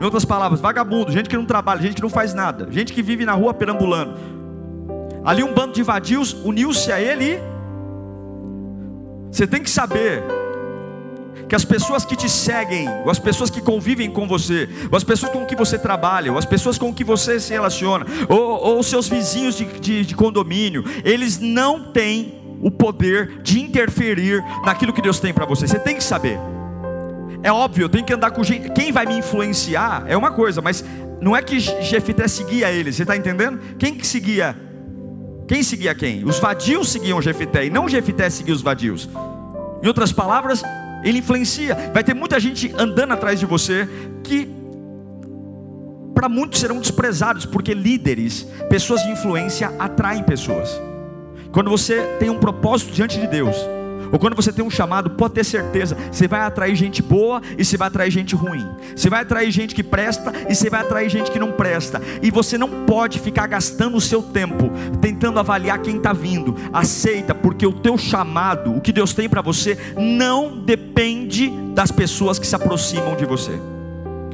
Em 0.00 0.04
outras 0.04 0.24
palavras, 0.24 0.60
vagabundo, 0.60 1.12
gente 1.12 1.28
que 1.28 1.36
não 1.36 1.44
trabalha, 1.44 1.80
gente 1.80 1.94
que 1.94 2.02
não 2.02 2.10
faz 2.10 2.34
nada, 2.34 2.66
gente 2.70 2.92
que 2.92 3.00
vive 3.00 3.24
na 3.24 3.32
rua 3.32 3.54
perambulando. 3.54 4.14
Ali 5.24 5.42
um 5.42 5.54
bando 5.54 5.72
de 5.72 5.82
vadios 5.82 6.32
uniu-se 6.44 6.90
a 6.92 7.00
ele 7.00 7.40
você 9.34 9.48
tem 9.48 9.60
que 9.60 9.68
saber 9.68 10.22
que 11.48 11.54
as 11.54 11.64
pessoas 11.64 12.04
que 12.04 12.16
te 12.16 12.28
seguem, 12.28 12.88
ou 13.04 13.10
as 13.10 13.18
pessoas 13.18 13.50
que 13.50 13.60
convivem 13.60 14.10
com 14.10 14.26
você, 14.26 14.68
ou 14.90 14.96
as 14.96 15.04
pessoas 15.04 15.32
com 15.32 15.44
que 15.44 15.56
você 15.56 15.78
trabalha, 15.78 16.32
ou 16.32 16.38
as 16.38 16.44
pessoas 16.44 16.78
com 16.78 16.92
que 16.92 17.04
você 17.04 17.38
se 17.38 17.52
relaciona, 17.52 18.06
ou, 18.28 18.78
os 18.78 18.86
seus 18.86 19.08
vizinhos 19.08 19.56
de, 19.56 19.64
de, 19.78 20.04
de 20.04 20.14
condomínio, 20.14 20.84
eles 21.04 21.38
não 21.38 21.92
têm 21.92 22.42
o 22.60 22.70
poder 22.70 23.42
de 23.42 23.60
interferir 23.60 24.42
naquilo 24.64 24.92
que 24.92 25.02
Deus 25.02 25.20
tem 25.20 25.32
para 25.32 25.44
você. 25.44 25.66
Você 25.66 25.78
tem 25.78 25.96
que 25.96 26.04
saber. 26.04 26.38
É 27.42 27.52
óbvio, 27.52 27.84
eu 27.84 27.88
tenho 27.88 28.04
que 28.04 28.12
andar 28.12 28.30
com 28.30 28.42
gente. 28.42 28.70
Quem 28.70 28.90
vai 28.90 29.04
me 29.04 29.18
influenciar 29.18 30.04
é 30.06 30.16
uma 30.16 30.30
coisa, 30.30 30.62
mas 30.62 30.82
não 31.20 31.36
é 31.36 31.42
que 31.42 31.60
Jefité 31.60 32.26
seguia 32.26 32.70
ele, 32.70 32.92
você 32.92 33.02
está 33.02 33.16
entendendo? 33.16 33.60
Quem 33.78 33.94
que 33.94 34.06
seguia? 34.06 34.56
Quem 35.46 35.62
seguia 35.62 35.94
quem? 35.94 36.24
Os 36.24 36.38
vadios 36.38 36.88
seguiam 36.88 37.20
Jefité 37.20 37.66
e 37.66 37.70
não 37.70 37.86
Jefité 37.86 38.30
seguia 38.30 38.54
os 38.54 38.62
vadios. 38.62 39.08
Em 39.82 39.86
outras 39.86 40.10
palavras, 40.10 40.62
ele 41.04 41.18
influencia. 41.18 41.76
Vai 41.92 42.02
ter 42.02 42.14
muita 42.14 42.40
gente 42.40 42.74
andando 42.76 43.12
atrás 43.12 43.38
de 43.38 43.46
você 43.46 43.88
que 44.22 44.48
para 46.14 46.28
muitos 46.28 46.60
serão 46.60 46.80
desprezados, 46.80 47.44
porque 47.44 47.74
líderes, 47.74 48.46
pessoas 48.70 49.02
de 49.02 49.10
influência 49.10 49.72
atraem 49.78 50.22
pessoas. 50.22 50.80
Quando 51.52 51.70
você 51.70 52.02
tem 52.18 52.30
um 52.30 52.38
propósito 52.38 52.92
diante 52.92 53.20
de 53.20 53.26
Deus, 53.26 53.56
ou 54.12 54.18
quando 54.18 54.36
você 54.36 54.52
tem 54.52 54.64
um 54.64 54.70
chamado, 54.70 55.10
pode 55.10 55.34
ter 55.34 55.44
certeza, 55.44 55.96
você 56.10 56.26
vai 56.26 56.40
atrair 56.40 56.74
gente 56.74 57.02
boa 57.02 57.40
e 57.56 57.64
você 57.64 57.76
vai 57.76 57.88
atrair 57.88 58.10
gente 58.10 58.34
ruim. 58.34 58.66
Você 58.94 59.10
vai 59.10 59.22
atrair 59.22 59.50
gente 59.50 59.74
que 59.74 59.82
presta 59.82 60.32
e 60.48 60.54
você 60.54 60.70
vai 60.70 60.80
atrair 60.80 61.08
gente 61.08 61.30
que 61.30 61.38
não 61.38 61.52
presta. 61.52 62.00
E 62.22 62.30
você 62.30 62.56
não 62.58 62.84
pode 62.86 63.18
ficar 63.20 63.46
gastando 63.46 63.96
o 63.96 64.00
seu 64.00 64.22
tempo 64.22 64.70
tentando 65.00 65.38
avaliar 65.38 65.78
quem 65.80 65.96
está 65.96 66.12
vindo. 66.12 66.54
Aceita, 66.72 67.34
porque 67.34 67.66
o 67.66 67.72
teu 67.72 67.98
chamado, 67.98 68.74
o 68.74 68.80
que 68.80 68.92
Deus 68.92 69.12
tem 69.12 69.28
para 69.28 69.42
você, 69.42 69.78
não 69.96 70.58
depende 70.58 71.50
das 71.74 71.90
pessoas 71.90 72.38
que 72.38 72.46
se 72.46 72.54
aproximam 72.56 73.16
de 73.16 73.24
você. 73.24 73.58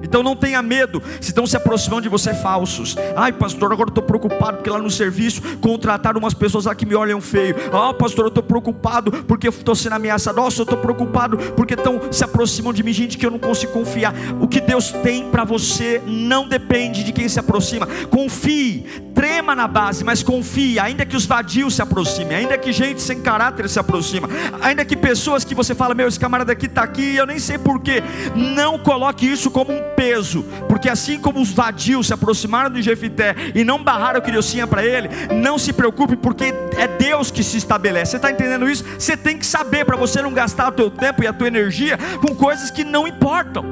Então 0.03 0.23
não 0.23 0.37
tenha 0.37 0.63
medo 0.63 1.03
se 1.21 1.31
estão 1.31 1.47
se 1.47 1.57
aproximando 1.57 2.03
de 2.03 2.09
você 2.09 2.35
falsos. 2.35 2.97
Ai, 3.17 3.33
pastor, 3.33 3.73
agora 3.73 3.91
estou 3.91 4.03
preocupado 4.03 4.59
porque 4.59 4.71
lá 4.71 4.79
no 4.79 4.91
serviço 4.91 5.43
contrataram 5.59 6.19
umas 6.19 6.35
pessoas 6.35 6.65
lá 6.65 6.75
que 6.75 6.87
me 6.87 6.95
olham 6.95 7.21
feio. 7.21 7.55
Ah, 7.73 7.93
pastor, 7.93 8.27
eu 8.27 8.29
estou 8.29 8.43
preocupado 8.43 9.13
porque 9.25 9.49
estou 9.49 9.75
sendo 9.75 9.95
ameaçado. 9.95 10.37
Nossa, 10.37 10.61
eu 10.61 10.65
estou 10.65 10.79
preocupado 10.79 11.37
porque 11.57 11.75
estão 11.75 12.01
se 12.11 12.25
aproximam 12.25 12.73
de 12.73 12.83
mim, 12.83 12.93
gente 12.93 13.19
que 13.19 13.27
eu 13.27 13.31
não 13.31 13.39
consigo 13.39 13.73
confiar. 13.73 14.15
O 14.41 14.49
que 14.49 14.61
Deus 14.61 14.91
tem 14.91 15.29
para 15.31 15.45
você 15.45 16.03
não 16.07 16.49
depende 16.49 17.05
de 17.05 17.13
quem 17.13 17.29
se 17.29 17.39
aproxima. 17.39 17.87
Confie, 18.11 18.87
trema 19.21 19.55
na 19.55 19.69
base, 19.69 20.03
mas 20.03 20.23
confie. 20.23 20.79
Ainda 20.79 21.05
que 21.05 21.15
os 21.15 21.27
vadios 21.27 21.75
se 21.75 21.83
aproximem, 21.83 22.39
ainda 22.39 22.57
que 22.57 22.73
gente 22.73 23.03
sem 23.03 23.21
caráter 23.21 23.69
se 23.69 23.79
aproxima, 23.79 24.27
ainda 24.63 24.83
que 24.83 24.97
pessoas 24.97 25.45
que 25.45 25.55
você 25.55 25.75
fala, 25.75 25.95
meu, 25.95 26.09
esse 26.09 26.19
camarada 26.19 26.53
aqui 26.53 26.65
está 26.65 26.83
aqui, 26.83 27.17
eu 27.17 27.27
nem 27.27 27.39
sei 27.39 27.59
porquê. 27.59 28.03
Não 28.35 28.79
coloque 28.79 29.31
isso 29.31 29.51
como 29.51 29.75
um 29.75 29.95
peso, 29.95 30.43
porque 30.71 30.89
assim 30.89 31.19
como 31.19 31.39
os 31.39 31.53
vadios 31.53 32.07
se 32.07 32.15
aproximaram 32.15 32.71
de 32.71 32.81
Jefité 32.81 33.35
e 33.55 33.63
não 33.63 33.85
barraram 33.85 34.23
tinha 34.41 34.67
para 34.67 34.83
ele, 34.83 35.11
não 35.35 35.59
se 35.59 35.71
preocupe, 35.71 36.17
porque 36.17 36.55
é 36.79 36.89
Deus 36.89 37.31
que 37.31 37.45
se 37.45 37.59
estabelece. 37.59 38.13
Você 38.13 38.17
está 38.17 38.31
entendendo 38.31 38.71
isso? 38.71 38.85
Você 38.99 39.19
tem 39.19 39.37
que 39.37 39.45
saber 39.45 39.85
para 39.85 39.97
você 39.97 40.23
não 40.23 40.33
gastar 40.33 40.69
o 40.69 40.73
teu 40.73 40.91
tempo 40.91 41.23
e 41.23 41.27
a 41.27 41.33
tua 41.33 41.47
energia 41.47 41.99
com 42.27 42.35
coisas 42.35 42.71
que 42.71 42.85
não 42.85 43.07
importam. 43.07 43.63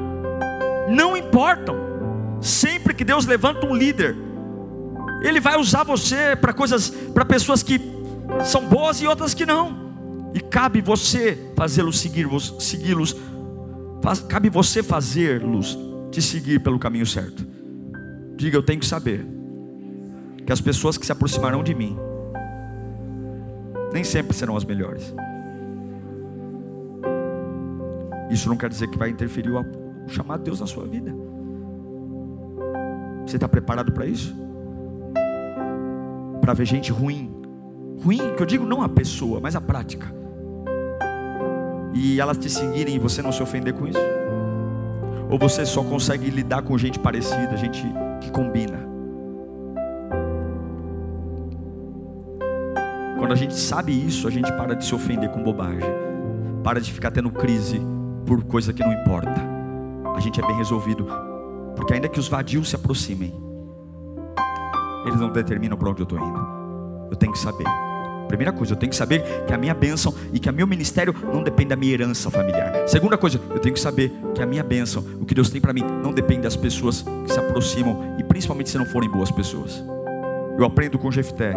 Não 0.89 1.17
importam. 1.17 1.75
Sempre 2.39 2.93
que 2.93 3.03
Deus 3.03 3.25
levanta 3.25 3.65
um 3.65 3.75
líder, 3.75 4.15
Ele 5.21 5.39
vai 5.39 5.59
usar 5.59 5.83
você 5.83 6.35
para 6.35 6.53
coisas, 6.53 6.89
para 6.89 7.25
pessoas 7.25 7.61
que 7.61 7.79
são 8.45 8.67
boas 8.67 9.01
e 9.01 9.07
outras 9.07 9.33
que 9.33 9.45
não. 9.45 9.89
E 10.33 10.39
cabe 10.39 10.81
você 10.81 11.51
fazê-los 11.55 11.99
seguir, 11.99 12.27
segui-los. 12.59 13.15
Cabe 14.27 14.49
você 14.49 14.81
fazê-los 14.81 15.77
te 16.11 16.21
seguir 16.21 16.59
pelo 16.61 16.79
caminho 16.79 17.05
certo. 17.05 17.45
Diga, 18.35 18.57
eu 18.57 18.63
tenho 18.63 18.79
que 18.79 18.85
saber 18.85 19.25
que 20.45 20.53
as 20.53 20.61
pessoas 20.61 20.97
que 20.97 21.05
se 21.05 21.11
aproximarão 21.11 21.63
de 21.63 21.75
mim 21.75 21.97
nem 23.91 24.03
sempre 24.03 24.35
serão 24.35 24.55
as 24.55 24.63
melhores. 24.63 25.13
Isso 28.29 28.47
não 28.47 28.55
quer 28.55 28.69
dizer 28.69 28.87
que 28.87 28.97
vai 28.97 29.09
interferir 29.09 29.51
o 29.51 29.65
chamado 30.07 30.39
de 30.39 30.45
Deus 30.45 30.59
na 30.59 30.67
sua 30.67 30.85
vida. 30.85 31.13
Você 33.25 33.37
está 33.37 33.47
preparado 33.47 33.91
para 33.91 34.05
isso? 34.05 34.35
Para 36.49 36.55
ver 36.55 36.65
gente 36.65 36.91
ruim, 36.91 37.31
ruim, 38.03 38.33
que 38.35 38.41
eu 38.41 38.45
digo 38.47 38.65
não 38.65 38.81
a 38.81 38.89
pessoa, 38.89 39.39
mas 39.39 39.55
a 39.55 39.61
prática, 39.61 40.11
e 41.93 42.19
elas 42.19 42.39
te 42.39 42.49
seguirem 42.49 42.95
e 42.95 42.97
você 42.97 43.21
não 43.21 43.31
se 43.31 43.43
ofender 43.43 43.71
com 43.71 43.85
isso? 43.85 43.99
Ou 45.29 45.37
você 45.37 45.63
só 45.63 45.83
consegue 45.83 46.27
lidar 46.31 46.63
com 46.63 46.75
gente 46.75 46.97
parecida, 46.97 47.55
gente 47.55 47.85
que 48.19 48.31
combina? 48.31 48.79
Quando 53.19 53.31
a 53.31 53.35
gente 53.35 53.53
sabe 53.53 53.91
isso, 53.91 54.27
a 54.27 54.31
gente 54.31 54.51
para 54.53 54.75
de 54.75 54.83
se 54.83 54.95
ofender 54.95 55.29
com 55.29 55.43
bobagem, 55.43 55.87
para 56.63 56.81
de 56.81 56.91
ficar 56.91 57.11
tendo 57.11 57.29
crise 57.29 57.79
por 58.25 58.43
coisa 58.43 58.73
que 58.73 58.81
não 58.81 58.91
importa. 58.91 59.39
A 60.15 60.19
gente 60.19 60.41
é 60.41 60.47
bem 60.47 60.57
resolvido, 60.57 61.05
porque 61.75 61.93
ainda 61.93 62.09
que 62.09 62.19
os 62.19 62.27
vadios 62.27 62.69
se 62.69 62.75
aproximem, 62.75 63.48
eles 65.05 65.19
não 65.19 65.29
determinam 65.29 65.77
para 65.77 65.89
onde 65.89 66.01
eu 66.01 66.03
estou 66.03 66.19
indo. 66.19 66.47
Eu 67.11 67.15
tenho 67.15 67.31
que 67.31 67.39
saber. 67.39 67.65
Primeira 68.27 68.53
coisa, 68.53 68.73
eu 68.73 68.77
tenho 68.77 68.91
que 68.91 68.95
saber 68.95 69.23
que 69.47 69.53
a 69.53 69.57
minha 69.57 69.73
bênção 69.73 70.13
e 70.31 70.39
que 70.39 70.47
o 70.47 70.53
meu 70.53 70.67
ministério 70.67 71.15
não 71.33 71.41
depende 71.41 71.69
da 71.69 71.75
minha 71.75 71.93
herança 71.93 72.29
familiar. 72.29 72.87
Segunda 72.87 73.17
coisa, 73.17 73.41
eu 73.49 73.59
tenho 73.59 73.73
que 73.73 73.81
saber 73.81 74.13
que 74.35 74.41
a 74.41 74.45
minha 74.45 74.63
bênção, 74.63 75.03
o 75.19 75.25
que 75.25 75.33
Deus 75.33 75.49
tem 75.49 75.59
para 75.59 75.73
mim, 75.73 75.83
não 76.03 76.13
depende 76.13 76.41
das 76.41 76.55
pessoas 76.55 77.01
que 77.25 77.33
se 77.33 77.39
aproximam 77.39 78.15
e 78.19 78.23
principalmente 78.23 78.69
se 78.69 78.77
não 78.77 78.85
forem 78.85 79.09
boas 79.09 79.31
pessoas. 79.31 79.83
Eu 80.59 80.63
aprendo 80.63 80.99
com 80.99 81.09
Jefté, 81.09 81.55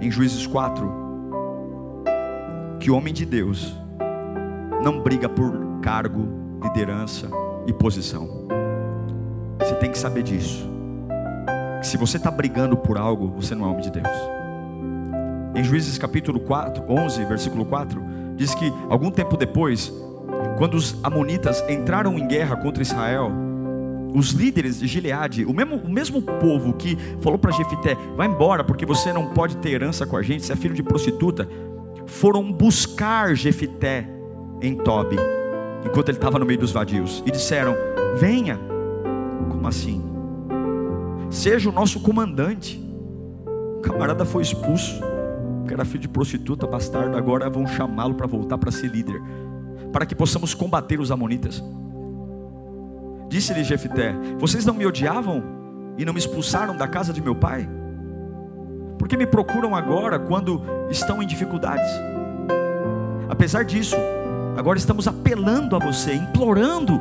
em 0.00 0.10
Juízes 0.10 0.46
4, 0.46 0.90
que 2.80 2.90
o 2.90 2.96
homem 2.96 3.12
de 3.12 3.26
Deus 3.26 3.76
não 4.82 5.02
briga 5.02 5.28
por 5.28 5.80
cargo, 5.82 6.28
liderança 6.62 7.28
e 7.66 7.74
posição. 7.74 8.46
Você 9.58 9.74
tem 9.74 9.90
que 9.90 9.98
saber 9.98 10.22
disso. 10.22 10.71
Que 11.82 11.88
se 11.88 11.96
você 11.96 12.16
está 12.16 12.30
brigando 12.30 12.76
por 12.76 12.96
algo, 12.96 13.26
você 13.26 13.56
não 13.56 13.66
é 13.66 13.68
homem 13.68 13.82
de 13.82 13.90
Deus. 13.90 14.06
Em 15.52 15.64
Juízes 15.64 15.98
capítulo 15.98 16.38
4, 16.38 16.84
11, 16.88 17.24
versículo 17.24 17.64
4, 17.64 18.00
diz 18.36 18.54
que 18.54 18.72
algum 18.88 19.10
tempo 19.10 19.36
depois, 19.36 19.92
quando 20.58 20.74
os 20.74 20.96
amonitas 21.02 21.60
entraram 21.68 22.16
em 22.16 22.28
guerra 22.28 22.54
contra 22.54 22.84
Israel, 22.84 23.32
os 24.14 24.30
líderes 24.30 24.78
de 24.78 24.86
Gileade, 24.86 25.44
o 25.44 25.52
mesmo, 25.52 25.74
o 25.74 25.90
mesmo 25.90 26.22
povo 26.22 26.72
que 26.74 26.96
falou 27.20 27.36
para 27.36 27.50
Jefité, 27.50 27.96
vai 28.16 28.28
embora 28.28 28.62
porque 28.62 28.86
você 28.86 29.12
não 29.12 29.30
pode 29.30 29.56
ter 29.56 29.70
herança 29.70 30.06
com 30.06 30.16
a 30.16 30.22
gente, 30.22 30.46
você 30.46 30.52
é 30.52 30.56
filho 30.56 30.76
de 30.76 30.84
prostituta, 30.84 31.48
foram 32.06 32.52
buscar 32.52 33.34
Jefité 33.34 34.08
em 34.60 34.76
Tobi, 34.76 35.16
enquanto 35.84 36.10
ele 36.10 36.18
estava 36.18 36.38
no 36.38 36.46
meio 36.46 36.60
dos 36.60 36.70
vadios, 36.70 37.24
e 37.26 37.32
disseram: 37.32 37.74
venha, 38.20 38.56
como 39.50 39.66
assim? 39.66 40.11
Seja 41.32 41.70
o 41.70 41.72
nosso 41.72 41.98
comandante. 42.00 42.78
O 43.78 43.80
camarada 43.80 44.24
foi 44.24 44.42
expulso 44.42 45.00
que 45.66 45.72
era 45.72 45.84
filho 45.84 46.00
de 46.00 46.08
prostituta, 46.08 46.66
bastardo, 46.66 47.16
agora 47.16 47.48
vão 47.48 47.66
chamá-lo 47.66 48.14
para 48.14 48.26
voltar 48.26 48.58
para 48.58 48.70
ser 48.70 48.88
líder, 48.88 49.20
para 49.90 50.04
que 50.04 50.14
possamos 50.14 50.52
combater 50.52 51.00
os 51.00 51.10
amonitas. 51.10 51.64
Disse-lhe 53.30 53.64
Jefité: 53.64 54.14
Vocês 54.38 54.66
não 54.66 54.74
me 54.74 54.84
odiavam 54.84 55.42
e 55.96 56.04
não 56.04 56.12
me 56.12 56.18
expulsaram 56.18 56.76
da 56.76 56.86
casa 56.86 57.14
de 57.14 57.22
meu 57.22 57.34
pai? 57.34 57.66
Por 58.98 59.08
que 59.08 59.16
me 59.16 59.26
procuram 59.26 59.74
agora 59.74 60.18
quando 60.18 60.60
estão 60.90 61.22
em 61.22 61.26
dificuldades? 61.26 61.90
Apesar 63.30 63.64
disso, 63.64 63.96
agora 64.54 64.78
estamos 64.78 65.08
apelando 65.08 65.74
a 65.74 65.78
você, 65.78 66.12
implorando, 66.12 67.00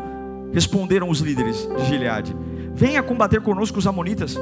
responderam 0.54 1.10
os 1.10 1.20
líderes 1.20 1.68
de 1.78 1.86
Gileade: 1.86 2.34
Venha 2.74 3.04
combater 3.04 3.42
conosco 3.42 3.80
os 3.80 3.88
amonitas, 3.88 4.38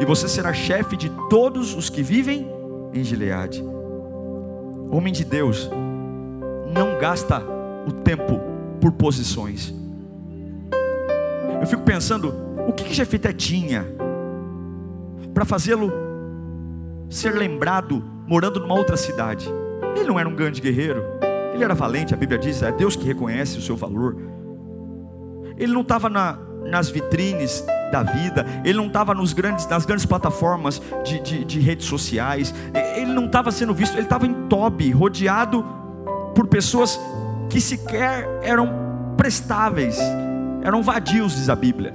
e 0.00 0.04
você 0.04 0.28
será 0.28 0.52
chefe 0.52 0.96
de 0.96 1.10
todos 1.28 1.74
os 1.74 1.88
que 1.88 2.02
vivem 2.02 2.48
em 2.92 3.04
Gileade. 3.04 3.62
Homem 4.90 5.12
de 5.12 5.24
Deus, 5.24 5.70
não 6.72 6.98
gasta 6.98 7.42
o 7.86 7.92
tempo 7.92 8.40
por 8.80 8.92
posições. 8.92 9.74
Eu 11.60 11.66
fico 11.66 11.82
pensando, 11.82 12.34
o 12.66 12.72
que, 12.72 12.84
que 12.84 12.94
Jefité 12.94 13.32
tinha 13.32 13.86
para 15.32 15.44
fazê-lo 15.44 15.92
ser 17.08 17.34
lembrado 17.34 18.02
morando 18.26 18.60
numa 18.60 18.74
outra 18.74 18.96
cidade? 18.96 19.48
Ele 19.96 20.06
não 20.06 20.18
era 20.18 20.28
um 20.28 20.34
grande 20.34 20.60
guerreiro, 20.60 21.02
ele 21.54 21.64
era 21.64 21.74
valente, 21.74 22.12
a 22.12 22.16
Bíblia 22.16 22.38
diz, 22.38 22.62
é 22.62 22.70
Deus 22.70 22.96
que 22.96 23.06
reconhece 23.06 23.58
o 23.58 23.62
seu 23.62 23.76
valor. 23.76 24.16
Ele 25.56 25.72
não 25.72 25.80
estava 25.80 26.10
na, 26.10 26.38
nas 26.70 26.88
vitrines 26.88 27.64
da 27.90 28.02
vida, 28.02 28.44
ele 28.64 28.76
não 28.76 28.86
estava 28.86 29.14
nas 29.14 29.32
grandes 29.32 30.06
plataformas 30.06 30.82
de, 31.04 31.20
de, 31.20 31.44
de 31.44 31.60
redes 31.60 31.86
sociais, 31.86 32.52
ele 32.96 33.12
não 33.12 33.26
estava 33.26 33.50
sendo 33.52 33.72
visto, 33.72 33.94
ele 33.94 34.02
estava 34.02 34.26
em 34.26 34.34
Tobi, 34.48 34.90
rodeado 34.90 35.64
por 36.34 36.46
pessoas 36.46 36.98
que 37.48 37.60
sequer 37.60 38.28
eram 38.42 39.14
prestáveis, 39.16 39.98
eram 40.62 40.82
vadios, 40.82 41.36
diz 41.36 41.48
a 41.48 41.56
Bíblia. 41.56 41.94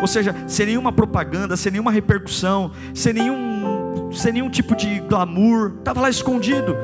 Ou 0.00 0.06
seja, 0.06 0.34
sem 0.46 0.66
nenhuma 0.66 0.92
propaganda, 0.92 1.56
sem 1.56 1.72
nenhuma 1.72 1.90
repercussão, 1.90 2.70
sem 2.94 3.12
nenhum, 3.12 4.10
sem 4.12 4.32
nenhum 4.32 4.48
tipo 4.48 4.74
de 4.76 5.00
glamour, 5.00 5.74
estava 5.78 6.00
lá 6.00 6.08
escondido. 6.08 6.76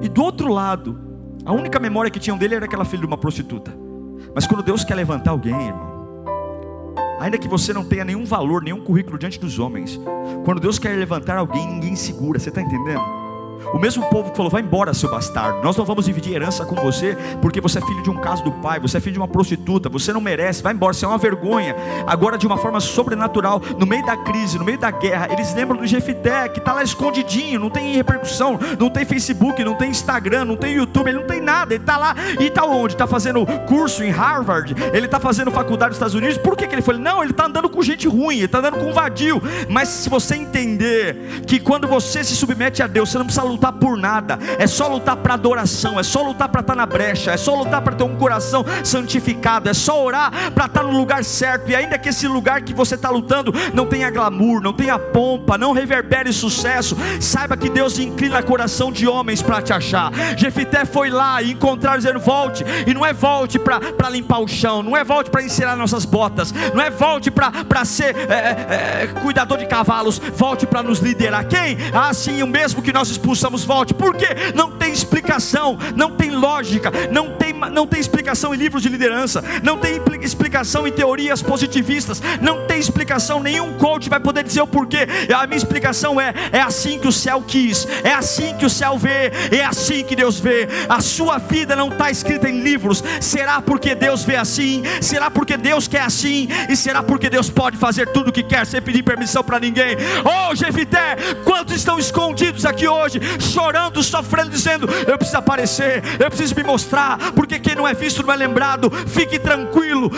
E 0.00 0.08
do 0.08 0.22
outro 0.22 0.52
lado, 0.52 0.98
a 1.44 1.52
única 1.52 1.80
memória 1.80 2.10
que 2.10 2.20
tinham 2.20 2.36
dele 2.36 2.54
era 2.54 2.66
aquela 2.66 2.84
filha 2.84 3.00
de 3.00 3.06
uma 3.06 3.16
prostituta. 3.16 3.74
Mas 4.34 4.46
quando 4.46 4.62
Deus 4.62 4.84
quer 4.84 4.94
levantar 4.94 5.30
alguém, 5.30 5.54
irmão, 5.68 5.95
ainda 7.20 7.38
que 7.38 7.48
você 7.48 7.72
não 7.72 7.84
tenha 7.84 8.04
nenhum 8.04 8.24
valor, 8.24 8.62
nenhum 8.62 8.80
currículo 8.80 9.18
diante 9.18 9.38
dos 9.38 9.58
homens, 9.58 10.00
quando 10.44 10.60
Deus 10.60 10.78
quer 10.78 10.96
levantar 10.96 11.38
alguém, 11.38 11.66
ninguém 11.66 11.96
segura, 11.96 12.38
você 12.38 12.48
está 12.48 12.60
entendendo? 12.60 13.15
O 13.72 13.78
mesmo 13.78 14.04
povo 14.10 14.30
que 14.30 14.36
falou: 14.36 14.50
vai 14.50 14.62
embora, 14.62 14.94
seu 14.94 15.10
bastardo. 15.10 15.62
Nós 15.62 15.76
não 15.76 15.84
vamos 15.84 16.06
dividir 16.06 16.34
herança 16.34 16.64
com 16.64 16.74
você, 16.76 17.16
porque 17.40 17.60
você 17.60 17.78
é 17.78 17.80
filho 17.80 18.02
de 18.02 18.10
um 18.10 18.16
caso 18.16 18.42
do 18.44 18.52
pai, 18.52 18.78
você 18.80 18.98
é 18.98 19.00
filho 19.00 19.14
de 19.14 19.18
uma 19.18 19.28
prostituta, 19.28 19.88
você 19.88 20.12
não 20.12 20.20
merece, 20.20 20.62
vai 20.62 20.72
embora, 20.72 20.92
você 20.92 21.04
é 21.04 21.08
uma 21.08 21.18
vergonha. 21.18 21.74
Agora, 22.06 22.38
de 22.38 22.46
uma 22.46 22.56
forma 22.56 22.80
sobrenatural, 22.80 23.60
no 23.78 23.86
meio 23.86 24.04
da 24.04 24.16
crise, 24.16 24.58
no 24.58 24.64
meio 24.64 24.78
da 24.78 24.90
guerra, 24.90 25.28
eles 25.30 25.54
lembram 25.54 25.78
do 25.78 25.86
Jefité, 25.86 26.48
que 26.48 26.58
está 26.58 26.72
lá 26.72 26.82
escondidinho, 26.82 27.60
não 27.60 27.70
tem 27.70 27.94
repercussão, 27.94 28.58
não 28.78 28.90
tem 28.90 29.04
Facebook, 29.04 29.62
não 29.64 29.74
tem 29.74 29.90
Instagram, 29.90 30.44
não 30.44 30.56
tem 30.56 30.74
YouTube, 30.74 31.08
ele 31.08 31.18
não 31.18 31.26
tem 31.26 31.40
nada, 31.40 31.74
ele 31.74 31.82
está 31.82 31.96
lá 31.96 32.14
e 32.38 32.44
está 32.44 32.64
onde? 32.64 32.94
Está 32.94 33.06
fazendo 33.06 33.46
curso 33.66 34.02
em 34.02 34.10
Harvard, 34.10 34.74
ele 34.92 35.06
está 35.06 35.20
fazendo 35.20 35.50
faculdade 35.50 35.90
nos 35.90 35.96
Estados 35.96 36.14
Unidos, 36.14 36.38
por 36.38 36.56
que, 36.56 36.66
que 36.66 36.74
ele 36.74 36.82
foi? 36.82 36.96
Não, 36.98 37.22
ele 37.22 37.32
está 37.32 37.46
andando 37.46 37.68
com 37.68 37.82
gente 37.82 38.06
ruim, 38.08 38.36
ele 38.36 38.44
está 38.46 38.58
andando 38.58 38.78
com 38.78 38.92
vadio. 38.92 39.42
Mas 39.68 39.88
se 39.88 40.08
você 40.08 40.36
entender 40.36 41.42
que 41.46 41.58
quando 41.58 41.86
você 41.86 42.22
se 42.24 42.34
submete 42.36 42.82
a 42.82 42.86
Deus, 42.86 43.10
você 43.10 43.18
não 43.18 43.24
precisa 43.24 43.45
lutar 43.46 43.72
por 43.72 43.96
nada, 43.96 44.38
é 44.58 44.66
só 44.66 44.88
lutar 44.88 45.16
para 45.16 45.34
adoração, 45.34 45.98
é 45.98 46.02
só 46.02 46.22
lutar 46.22 46.48
para 46.48 46.60
estar 46.60 46.74
tá 46.74 46.76
na 46.76 46.86
brecha, 46.86 47.32
é 47.32 47.36
só 47.36 47.54
lutar 47.54 47.80
para 47.82 47.94
ter 47.94 48.04
um 48.04 48.16
coração 48.16 48.64
santificado, 48.82 49.68
é 49.68 49.74
só 49.74 50.02
orar 50.02 50.30
para 50.52 50.66
estar 50.66 50.80
tá 50.80 50.82
no 50.82 50.96
lugar 50.96 51.24
certo, 51.24 51.70
e 51.70 51.76
ainda 51.76 51.98
que 51.98 52.08
esse 52.08 52.26
lugar 52.26 52.62
que 52.62 52.74
você 52.74 52.94
está 52.94 53.10
lutando 53.10 53.52
não 53.72 53.86
tenha 53.86 54.10
glamour, 54.10 54.60
não 54.60 54.72
tenha 54.72 54.98
pompa, 54.98 55.56
não 55.56 55.72
reverbere 55.72 56.32
sucesso, 56.32 56.96
saiba 57.20 57.56
que 57.56 57.70
Deus 57.70 57.98
inclina 57.98 58.40
o 58.40 58.44
coração 58.44 58.90
de 58.90 59.06
homens 59.06 59.42
para 59.42 59.62
te 59.62 59.72
achar. 59.72 60.12
Jefité 60.36 60.84
foi 60.84 61.10
lá 61.10 61.40
e 61.42 61.52
encontrar 61.52 61.96
dizendo: 61.96 62.18
volte, 62.18 62.64
e 62.86 62.92
não 62.92 63.04
é 63.04 63.12
volte 63.12 63.58
para 63.58 64.10
limpar 64.10 64.40
o 64.40 64.48
chão, 64.48 64.82
não 64.82 64.96
é 64.96 65.04
volte 65.04 65.30
para 65.30 65.42
ensinar 65.42 65.76
nossas 65.76 66.04
botas, 66.04 66.52
não 66.74 66.82
é 66.82 66.90
volte 66.90 67.30
para 67.30 67.84
ser 67.84 68.16
é, 68.16 68.34
é, 68.34 69.02
é, 69.02 69.06
cuidador 69.22 69.58
de 69.58 69.66
cavalos, 69.66 70.18
volte 70.18 70.66
para 70.66 70.82
nos 70.82 70.98
liderar. 70.98 71.46
Quem? 71.46 71.76
Ah, 71.92 72.12
sim, 72.12 72.42
o 72.42 72.46
mesmo 72.46 72.82
que 72.82 72.92
nós 72.92 73.08
expulsamos 73.08 73.35
volte, 73.64 73.94
porque 73.94 74.26
não 74.54 74.70
tem 74.70 74.92
explicação, 74.92 75.78
não 75.94 76.10
tem 76.10 76.30
lógica, 76.30 76.90
não 77.10 77.30
tem, 77.36 77.52
não 77.52 77.86
tem 77.86 78.00
explicação 78.00 78.54
em 78.54 78.58
livros 78.58 78.82
de 78.82 78.88
liderança, 78.88 79.42
não 79.62 79.78
tem 79.78 80.00
explicação 80.22 80.86
em 80.86 80.92
teorias 80.92 81.42
positivistas, 81.42 82.22
não 82.40 82.66
tem 82.66 82.78
explicação, 82.78 83.42
nenhum 83.42 83.74
coach 83.74 84.08
vai 84.08 84.20
poder 84.20 84.44
dizer 84.44 84.62
o 84.62 84.66
porquê. 84.66 85.06
A 85.34 85.46
minha 85.46 85.56
explicação 85.56 86.20
é: 86.20 86.34
é 86.52 86.60
assim 86.60 86.98
que 86.98 87.08
o 87.08 87.12
céu 87.12 87.42
quis, 87.46 87.86
é 88.04 88.12
assim 88.12 88.54
que 88.56 88.66
o 88.66 88.70
céu 88.70 88.98
vê, 88.98 89.32
é 89.50 89.64
assim 89.64 90.04
que 90.04 90.16
Deus 90.16 90.38
vê. 90.38 90.68
A 90.88 91.00
sua 91.00 91.38
vida 91.38 91.74
não 91.76 91.88
está 91.88 92.10
escrita 92.10 92.48
em 92.48 92.60
livros, 92.60 93.02
será 93.20 93.60
porque 93.60 93.94
Deus 93.94 94.24
vê 94.24 94.36
assim, 94.36 94.82
será 95.00 95.30
porque 95.30 95.56
Deus 95.56 95.88
quer 95.88 96.02
assim, 96.02 96.48
e 96.68 96.76
será 96.76 97.02
porque 97.02 97.30
Deus 97.30 97.50
pode 97.50 97.76
fazer 97.76 98.06
tudo 98.08 98.28
o 98.28 98.32
que 98.32 98.42
quer 98.42 98.66
sem 98.66 98.80
pedir 98.82 99.02
permissão 99.02 99.42
para 99.42 99.60
ninguém. 99.60 99.96
Oh, 100.24 100.54
Jefité, 100.54 101.16
quantos 101.44 101.76
estão 101.76 101.98
escondidos 101.98 102.64
aqui 102.64 102.86
hoje? 102.88 103.20
Chorando, 103.40 104.02
sofrendo, 104.02 104.50
dizendo: 104.50 104.88
Eu 105.06 105.16
preciso 105.16 105.38
aparecer, 105.38 106.02
eu 106.18 106.28
preciso 106.28 106.54
me 106.54 106.62
mostrar, 106.62 107.32
porque 107.32 107.58
quem 107.58 107.74
não 107.74 107.86
é 107.86 107.94
visto 107.94 108.22
não 108.22 108.32
é 108.32 108.36
lembrado. 108.36 108.90
Fique 109.06 109.38
tranquilo, 109.38 110.10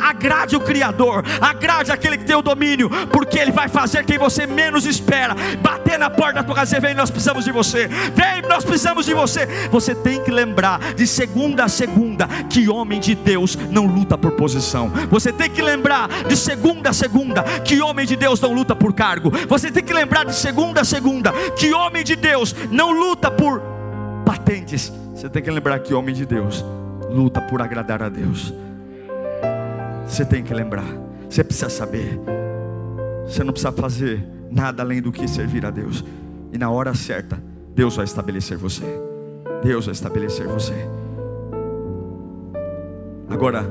agrade 0.00 0.56
o 0.56 0.60
Criador, 0.60 1.24
agrade 1.40 1.90
aquele 1.90 2.18
que 2.18 2.24
tem 2.24 2.36
o 2.36 2.42
domínio, 2.42 2.88
porque 3.12 3.38
Ele 3.38 3.52
vai 3.52 3.68
fazer 3.68 4.04
quem 4.04 4.18
você 4.18 4.46
menos 4.46 4.86
espera. 4.86 5.34
Bater 5.60 5.98
na 5.98 6.10
porta 6.10 6.34
da 6.34 6.42
tua 6.42 6.54
casa 6.54 6.80
vem, 6.80 6.94
nós 6.94 7.10
precisamos 7.10 7.44
de 7.44 7.52
você, 7.52 7.88
vem, 7.88 8.42
nós 8.48 8.64
precisamos 8.64 9.06
de 9.06 9.14
você. 9.14 9.46
Você 9.70 9.94
tem 9.94 10.22
que 10.22 10.30
lembrar 10.30 10.94
de 10.94 11.06
segunda 11.06 11.64
a 11.64 11.68
segunda 11.68 12.28
que 12.48 12.68
homem 12.68 13.00
de 13.00 13.14
Deus 13.14 13.56
não 13.70 13.86
luta 13.86 14.16
por 14.16 14.32
posição. 14.32 14.90
Você 15.10 15.32
tem 15.32 15.50
que 15.50 15.62
lembrar 15.62 16.08
de 16.24 16.36
segunda 16.36 16.90
a 16.90 16.92
segunda 16.92 17.42
que 17.42 17.80
homem 17.80 18.06
de 18.06 18.16
Deus 18.16 18.40
não 18.40 18.52
luta 18.52 18.74
por 18.74 18.92
cargo. 18.92 19.32
Você 19.48 19.70
tem 19.70 19.82
que 19.82 19.92
lembrar 19.92 20.24
de 20.24 20.34
segunda 20.34 20.82
a 20.82 20.84
segunda 20.84 21.32
que 21.56 21.72
homem 21.72 22.04
de 22.04 22.16
Deus 22.16 22.47
não 22.70 22.92
luta 22.92 23.30
por 23.30 23.62
patentes. 24.24 24.92
Você 25.14 25.28
tem 25.28 25.42
que 25.42 25.50
lembrar 25.50 25.78
que 25.80 25.94
homem 25.94 26.14
de 26.14 26.26
Deus 26.26 26.64
luta 27.10 27.40
por 27.40 27.62
agradar 27.62 28.02
a 28.02 28.08
Deus. 28.08 28.52
Você 30.06 30.24
tem 30.24 30.42
que 30.42 30.52
lembrar. 30.52 30.86
Você 31.28 31.42
precisa 31.42 31.68
saber. 31.68 32.18
Você 33.26 33.44
não 33.44 33.52
precisa 33.52 33.72
fazer 33.72 34.26
nada 34.50 34.82
além 34.82 35.02
do 35.02 35.12
que 35.12 35.26
servir 35.28 35.64
a 35.66 35.70
Deus. 35.70 36.04
E 36.52 36.58
na 36.58 36.70
hora 36.70 36.94
certa, 36.94 37.42
Deus 37.74 37.96
vai 37.96 38.04
estabelecer 38.04 38.56
você. 38.56 38.84
Deus 39.62 39.86
vai 39.86 39.92
estabelecer 39.92 40.46
você. 40.46 40.74
Agora, 43.28 43.64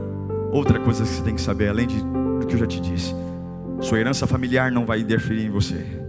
outra 0.52 0.80
coisa 0.80 1.04
que 1.04 1.10
você 1.10 1.24
tem 1.24 1.36
que 1.36 1.42
saber, 1.42 1.70
além 1.70 1.88
de, 1.88 2.00
do 2.02 2.46
que 2.46 2.54
eu 2.54 2.60
já 2.60 2.68
te 2.68 2.80
disse, 2.80 3.16
sua 3.82 4.00
herança 4.00 4.28
familiar 4.28 4.72
não 4.72 4.86
vai 4.86 5.00
interferir 5.00 5.46
em 5.46 5.50
você. 5.50 6.07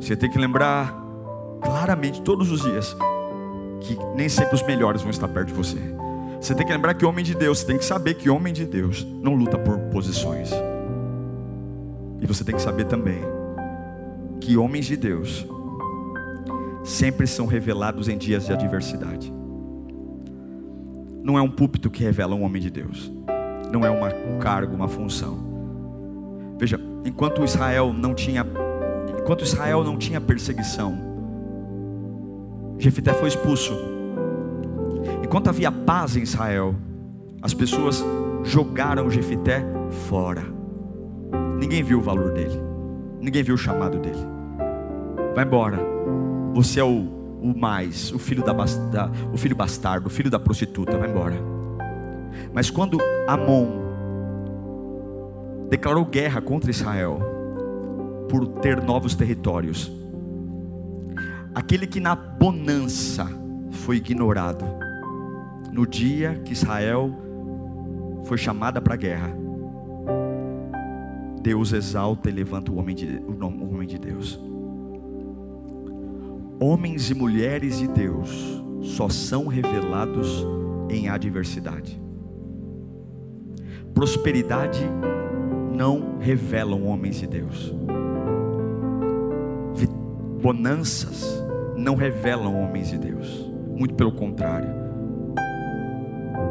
Você 0.00 0.16
tem 0.16 0.30
que 0.30 0.38
lembrar 0.38 0.94
claramente 1.62 2.22
todos 2.22 2.50
os 2.50 2.62
dias 2.62 2.96
que 3.80 3.96
nem 4.14 4.28
sempre 4.28 4.54
os 4.54 4.62
melhores 4.62 5.02
vão 5.02 5.10
estar 5.10 5.28
perto 5.28 5.48
de 5.48 5.54
você. 5.54 5.78
Você 6.40 6.54
tem 6.54 6.66
que 6.66 6.72
lembrar 6.72 6.94
que 6.94 7.04
homem 7.04 7.24
de 7.24 7.34
Deus, 7.34 7.60
você 7.60 7.66
tem 7.66 7.78
que 7.78 7.84
saber 7.84 8.14
que 8.14 8.28
homem 8.28 8.52
de 8.52 8.64
Deus 8.64 9.06
não 9.22 9.34
luta 9.34 9.58
por 9.58 9.78
posições. 9.90 10.50
E 12.20 12.26
você 12.26 12.44
tem 12.44 12.54
que 12.54 12.62
saber 12.62 12.84
também 12.84 13.20
que 14.40 14.56
homens 14.56 14.86
de 14.86 14.96
Deus 14.96 15.46
sempre 16.84 17.26
são 17.26 17.46
revelados 17.46 18.08
em 18.08 18.16
dias 18.16 18.46
de 18.46 18.52
adversidade. 18.52 19.32
Não 21.22 21.36
é 21.36 21.42
um 21.42 21.50
púlpito 21.50 21.90
que 21.90 22.04
revela 22.04 22.34
um 22.34 22.42
homem 22.42 22.62
de 22.62 22.70
Deus. 22.70 23.10
Não 23.72 23.84
é 23.84 23.90
uma, 23.90 24.08
um 24.08 24.38
cargo, 24.38 24.74
uma 24.74 24.86
função. 24.86 25.36
Veja, 26.58 26.80
enquanto 27.04 27.42
Israel 27.42 27.92
não 27.92 28.14
tinha 28.14 28.44
enquanto 29.26 29.42
Israel 29.42 29.82
não 29.82 29.98
tinha 29.98 30.20
perseguição, 30.20 30.96
Jefité 32.78 33.12
foi 33.12 33.26
expulso. 33.26 33.74
Enquanto 35.24 35.48
havia 35.48 35.72
paz 35.72 36.16
em 36.16 36.22
Israel, 36.22 36.76
as 37.42 37.52
pessoas 37.52 38.04
jogaram 38.44 39.10
Jefité 39.10 39.64
fora. 40.08 40.44
Ninguém 41.58 41.82
viu 41.82 41.98
o 41.98 42.00
valor 42.00 42.30
dele. 42.34 42.56
Ninguém 43.20 43.42
viu 43.42 43.56
o 43.56 43.58
chamado 43.58 43.98
dele. 43.98 44.24
Vai 45.34 45.44
embora. 45.44 45.80
Você 46.54 46.78
é 46.78 46.84
o, 46.84 47.08
o 47.42 47.52
mais, 47.52 48.12
o 48.12 48.20
filho 48.20 48.44
da, 48.44 48.52
da, 48.52 49.10
o 49.32 49.36
filho 49.36 49.56
bastardo, 49.56 50.06
o 50.06 50.10
filho 50.10 50.30
da 50.30 50.38
prostituta. 50.38 50.96
Vai 50.96 51.10
embora. 51.10 51.34
Mas 52.54 52.70
quando 52.70 52.96
Amon 53.26 53.66
declarou 55.68 56.04
guerra 56.04 56.40
contra 56.40 56.70
Israel 56.70 57.35
por 58.28 58.46
ter 58.60 58.82
novos 58.82 59.14
territórios, 59.14 59.90
Aquele 61.56 61.86
que 61.86 62.00
na 62.00 62.14
bonança 62.14 63.26
foi 63.70 63.96
ignorado, 63.96 64.62
no 65.72 65.86
dia 65.86 66.38
que 66.44 66.52
Israel 66.52 67.10
foi 68.24 68.36
chamada 68.36 68.78
para 68.78 68.92
a 68.92 68.96
guerra, 68.98 69.34
Deus 71.40 71.72
exalta 71.72 72.28
e 72.28 72.32
levanta 72.32 72.70
o 72.70 72.76
homem 72.76 72.94
de, 72.94 73.06
o 73.06 73.74
homem 73.74 73.88
de 73.88 73.98
Deus. 73.98 74.38
Homens 76.60 77.10
e 77.10 77.14
mulheres 77.14 77.78
de 77.78 77.88
Deus 77.88 78.62
só 78.82 79.08
são 79.08 79.46
revelados 79.46 80.46
em 80.90 81.08
adversidade. 81.08 81.98
Prosperidade 83.94 84.82
não 85.74 86.18
revelam 86.18 86.84
homens 86.84 87.18
de 87.18 87.26
Deus. 87.26 87.74
Bonanças 90.40 91.24
não 91.76 91.94
revelam 91.94 92.54
homens 92.62 92.90
de 92.90 92.98
Deus. 92.98 93.50
Muito 93.74 93.94
pelo 93.94 94.12
contrário. 94.12 94.68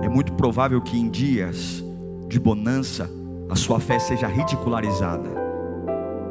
É 0.02 0.10
muito 0.10 0.34
provável 0.34 0.82
que 0.82 0.98
em 0.98 1.10
dias 1.10 1.84
de 2.28 2.40
bonança 2.40 3.10
a 3.50 3.56
sua 3.56 3.80
fé 3.80 4.00
seja 4.00 4.28
ridicularizada. 4.28 5.30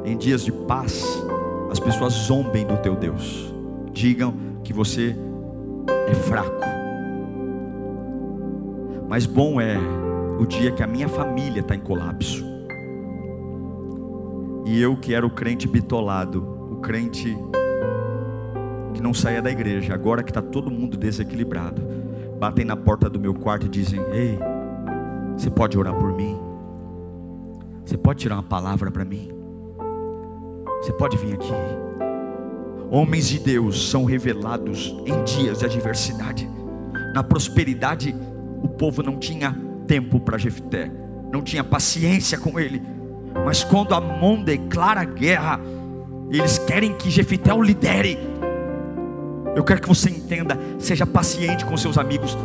Em 0.04 0.16
dias 0.16 0.44
de 0.44 0.52
paz, 0.52 1.04
as 1.70 1.80
pessoas 1.80 2.12
zombem 2.12 2.66
do 2.66 2.76
teu 2.78 2.94
Deus. 2.94 3.52
Digam 3.92 4.34
que 4.62 4.72
você 4.72 5.16
é 6.08 6.14
fraco. 6.14 6.64
Mas 9.08 9.26
bom 9.26 9.60
é 9.60 9.78
o 10.38 10.46
dia 10.46 10.72
que 10.72 10.82
a 10.82 10.86
minha 10.86 11.08
família 11.08 11.60
está 11.60 11.74
em 11.74 11.80
colapso. 11.80 12.44
E 14.66 14.80
eu 14.80 14.96
que 14.96 15.14
era 15.14 15.26
o 15.26 15.30
crente 15.30 15.68
bitolado, 15.68 16.53
crente 16.84 17.34
que 18.92 19.00
não 19.00 19.14
saía 19.14 19.40
da 19.40 19.50
igreja, 19.50 19.94
agora 19.94 20.22
que 20.22 20.30
está 20.30 20.42
todo 20.42 20.70
mundo 20.70 20.98
desequilibrado, 20.98 21.82
batem 22.38 22.64
na 22.64 22.76
porta 22.76 23.08
do 23.08 23.18
meu 23.18 23.34
quarto 23.34 23.66
e 23.66 23.68
dizem: 23.70 24.00
Ei, 24.12 24.38
você 25.36 25.50
pode 25.50 25.78
orar 25.78 25.94
por 25.94 26.12
mim? 26.12 26.38
Você 27.84 27.96
pode 27.96 28.20
tirar 28.20 28.36
uma 28.36 28.42
palavra 28.42 28.90
para 28.90 29.04
mim? 29.04 29.30
Você 30.82 30.92
pode 30.92 31.16
vir 31.16 31.34
aqui? 31.34 31.52
Homens 32.90 33.28
de 33.28 33.38
Deus 33.38 33.88
são 33.88 34.04
revelados 34.04 34.94
em 35.06 35.24
dias 35.24 35.60
de 35.60 35.64
adversidade. 35.64 36.48
Na 37.14 37.24
prosperidade, 37.24 38.14
o 38.62 38.68
povo 38.68 39.02
não 39.02 39.18
tinha 39.18 39.56
tempo 39.86 40.20
para 40.20 40.36
Jefté, 40.36 40.90
não 41.32 41.42
tinha 41.42 41.64
paciência 41.64 42.38
com 42.38 42.60
ele. 42.60 42.82
Mas 43.44 43.64
quando 43.64 43.94
Amon 43.94 44.42
declara 44.42 45.04
guerra, 45.04 45.58
eles 46.30 46.58
querem 46.58 46.94
que 46.94 47.10
Jefité 47.10 47.52
o 47.52 47.62
lidere. 47.62 48.18
Eu 49.54 49.62
quero 49.62 49.80
que 49.80 49.88
você 49.88 50.10
entenda, 50.10 50.58
seja 50.78 51.06
paciente 51.06 51.64
com 51.64 51.76
seus 51.76 51.96
amigos, 51.96 52.36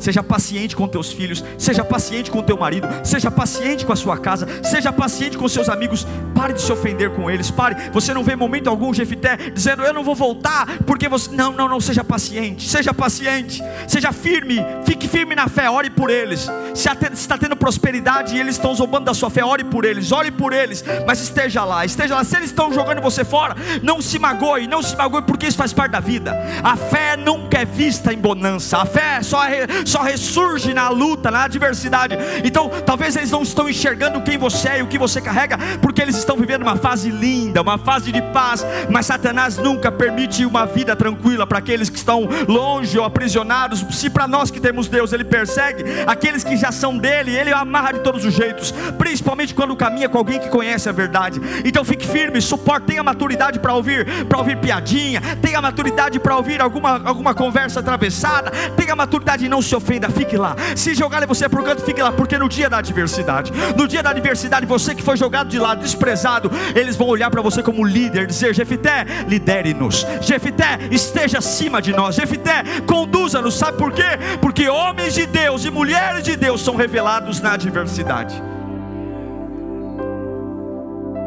Seja 0.00 0.22
paciente 0.22 0.74
com 0.74 0.88
teus 0.88 1.12
filhos, 1.12 1.44
seja 1.58 1.84
paciente 1.84 2.30
com 2.30 2.42
teu 2.42 2.56
marido, 2.56 2.88
seja 3.04 3.30
paciente 3.30 3.84
com 3.84 3.92
a 3.92 3.96
sua 3.96 4.16
casa, 4.16 4.48
seja 4.62 4.90
paciente 4.92 5.36
com 5.36 5.46
seus 5.46 5.68
amigos. 5.68 6.06
Pare 6.34 6.54
de 6.54 6.62
se 6.62 6.72
ofender 6.72 7.10
com 7.10 7.30
eles. 7.30 7.50
Pare. 7.50 7.76
Você 7.92 8.14
não 8.14 8.24
vê 8.24 8.34
momento 8.34 8.70
algum 8.70 8.94
Jefité 8.94 9.36
dizendo 9.52 9.82
eu 9.82 9.92
não 9.92 10.02
vou 10.02 10.14
voltar 10.14 10.66
porque 10.86 11.06
você 11.06 11.30
não, 11.30 11.52
não, 11.52 11.68
não 11.68 11.80
seja 11.80 12.02
paciente. 12.02 12.66
Seja 12.66 12.94
paciente. 12.94 13.62
Seja 13.86 14.10
firme. 14.10 14.56
Fique 14.86 15.06
firme 15.06 15.34
na 15.34 15.48
fé. 15.48 15.68
Ore 15.68 15.90
por 15.90 16.08
eles. 16.08 16.48
Se 16.74 16.88
está 17.12 17.36
tendo 17.36 17.56
prosperidade 17.56 18.34
e 18.34 18.40
eles 18.40 18.54
estão 18.54 18.74
zombando 18.74 19.04
da 19.04 19.14
sua 19.14 19.28
fé, 19.28 19.44
ore 19.44 19.64
por 19.64 19.84
eles. 19.84 20.10
Ore 20.12 20.30
por 20.30 20.54
eles. 20.54 20.82
Mas 21.06 21.20
esteja 21.20 21.62
lá. 21.62 21.84
Esteja 21.84 22.14
lá. 22.14 22.24
Se 22.24 22.36
eles 22.36 22.50
estão 22.50 22.72
jogando 22.72 23.02
você 23.02 23.22
fora, 23.22 23.54
não 23.82 24.00
se 24.00 24.18
magoe. 24.18 24.66
Não 24.66 24.82
se 24.82 24.96
magoe 24.96 25.22
porque 25.22 25.46
isso 25.46 25.58
faz 25.58 25.74
parte 25.74 25.92
da 25.92 26.00
vida. 26.00 26.34
A 26.64 26.74
fé 26.74 27.18
nunca 27.18 27.58
é 27.58 27.64
vista 27.66 28.14
em 28.14 28.18
bonança. 28.18 28.78
A 28.78 28.86
fé 28.86 29.22
só 29.22 29.44
é 29.44 29.66
só 29.90 30.02
ressurge 30.02 30.72
na 30.72 30.88
luta, 30.88 31.30
na 31.30 31.44
adversidade. 31.44 32.16
Então, 32.44 32.70
talvez 32.86 33.16
eles 33.16 33.30
não 33.30 33.42
estão 33.42 33.68
enxergando 33.68 34.20
quem 34.20 34.38
você 34.38 34.68
é 34.68 34.78
e 34.78 34.82
o 34.82 34.86
que 34.86 34.96
você 34.96 35.20
carrega, 35.20 35.58
porque 35.82 36.00
eles 36.00 36.16
estão 36.16 36.36
vivendo 36.36 36.62
uma 36.62 36.76
fase 36.76 37.10
linda, 37.10 37.60
uma 37.60 37.76
fase 37.76 38.12
de 38.12 38.22
paz. 38.22 38.64
Mas 38.88 39.06
Satanás 39.06 39.56
nunca 39.58 39.90
permite 39.90 40.46
uma 40.46 40.64
vida 40.64 40.94
tranquila 40.94 41.46
para 41.46 41.58
aqueles 41.58 41.90
que 41.90 41.96
estão 41.96 42.28
longe 42.46 42.96
ou 42.98 43.04
aprisionados. 43.04 43.84
Se 43.90 44.08
para 44.08 44.28
nós 44.28 44.50
que 44.50 44.60
temos 44.60 44.88
Deus, 44.88 45.12
ele 45.12 45.24
persegue 45.24 45.84
aqueles 46.06 46.44
que 46.44 46.56
já 46.56 46.70
são 46.70 46.96
dele, 46.96 47.36
ele 47.36 47.52
amarra 47.52 47.92
de 47.92 48.00
todos 48.00 48.24
os 48.24 48.32
jeitos, 48.32 48.72
principalmente 48.96 49.54
quando 49.54 49.74
caminha 49.74 50.08
com 50.08 50.18
alguém 50.18 50.38
que 50.38 50.48
conhece 50.48 50.88
a 50.88 50.92
verdade. 50.92 51.40
Então, 51.64 51.84
fique 51.84 52.06
firme, 52.06 52.40
suporte, 52.40 52.86
tenha 52.86 53.02
maturidade 53.02 53.58
para 53.58 53.74
ouvir, 53.74 54.06
para 54.26 54.38
ouvir 54.38 54.56
piadinha, 54.56 55.20
tenha 55.42 55.60
maturidade 55.60 56.20
para 56.20 56.36
ouvir 56.36 56.60
alguma, 56.60 57.02
alguma 57.04 57.34
conversa 57.34 57.80
atravessada, 57.80 58.52
tenha 58.76 58.94
maturidade 58.94 59.44
e 59.44 59.48
não 59.48 59.60
se 59.60 59.79
ofenda, 59.80 60.08
fique 60.10 60.36
lá. 60.36 60.54
Se 60.76 60.94
jogarem 60.94 61.26
você 61.26 61.48
para 61.48 61.60
o 61.60 61.64
canto, 61.64 61.82
fique 61.82 62.02
lá, 62.02 62.12
porque 62.12 62.38
no 62.38 62.48
dia 62.48 62.68
da 62.68 62.78
adversidade, 62.78 63.52
no 63.76 63.88
dia 63.88 64.02
da 64.02 64.10
adversidade, 64.10 64.66
você 64.66 64.94
que 64.94 65.02
foi 65.02 65.16
jogado 65.16 65.48
de 65.48 65.58
lado, 65.58 65.80
desprezado, 65.80 66.50
eles 66.74 66.96
vão 66.96 67.08
olhar 67.08 67.30
para 67.30 67.42
você 67.42 67.62
como 67.62 67.84
líder, 67.84 68.26
dizer: 68.26 68.54
Jefité, 68.54 69.06
lidere-nos, 69.26 70.06
Jefité, 70.20 70.78
esteja 70.90 71.38
acima 71.38 71.80
de 71.80 71.92
nós, 71.92 72.14
Jefité, 72.14 72.62
conduza-nos. 72.86 73.58
Sabe 73.58 73.78
por 73.78 73.92
quê? 73.92 74.18
Porque 74.40 74.68
homens 74.68 75.14
de 75.14 75.26
Deus 75.26 75.64
e 75.64 75.70
mulheres 75.70 76.22
de 76.22 76.36
Deus 76.36 76.60
são 76.60 76.76
revelados 76.76 77.40
na 77.40 77.54
adversidade. 77.54 78.40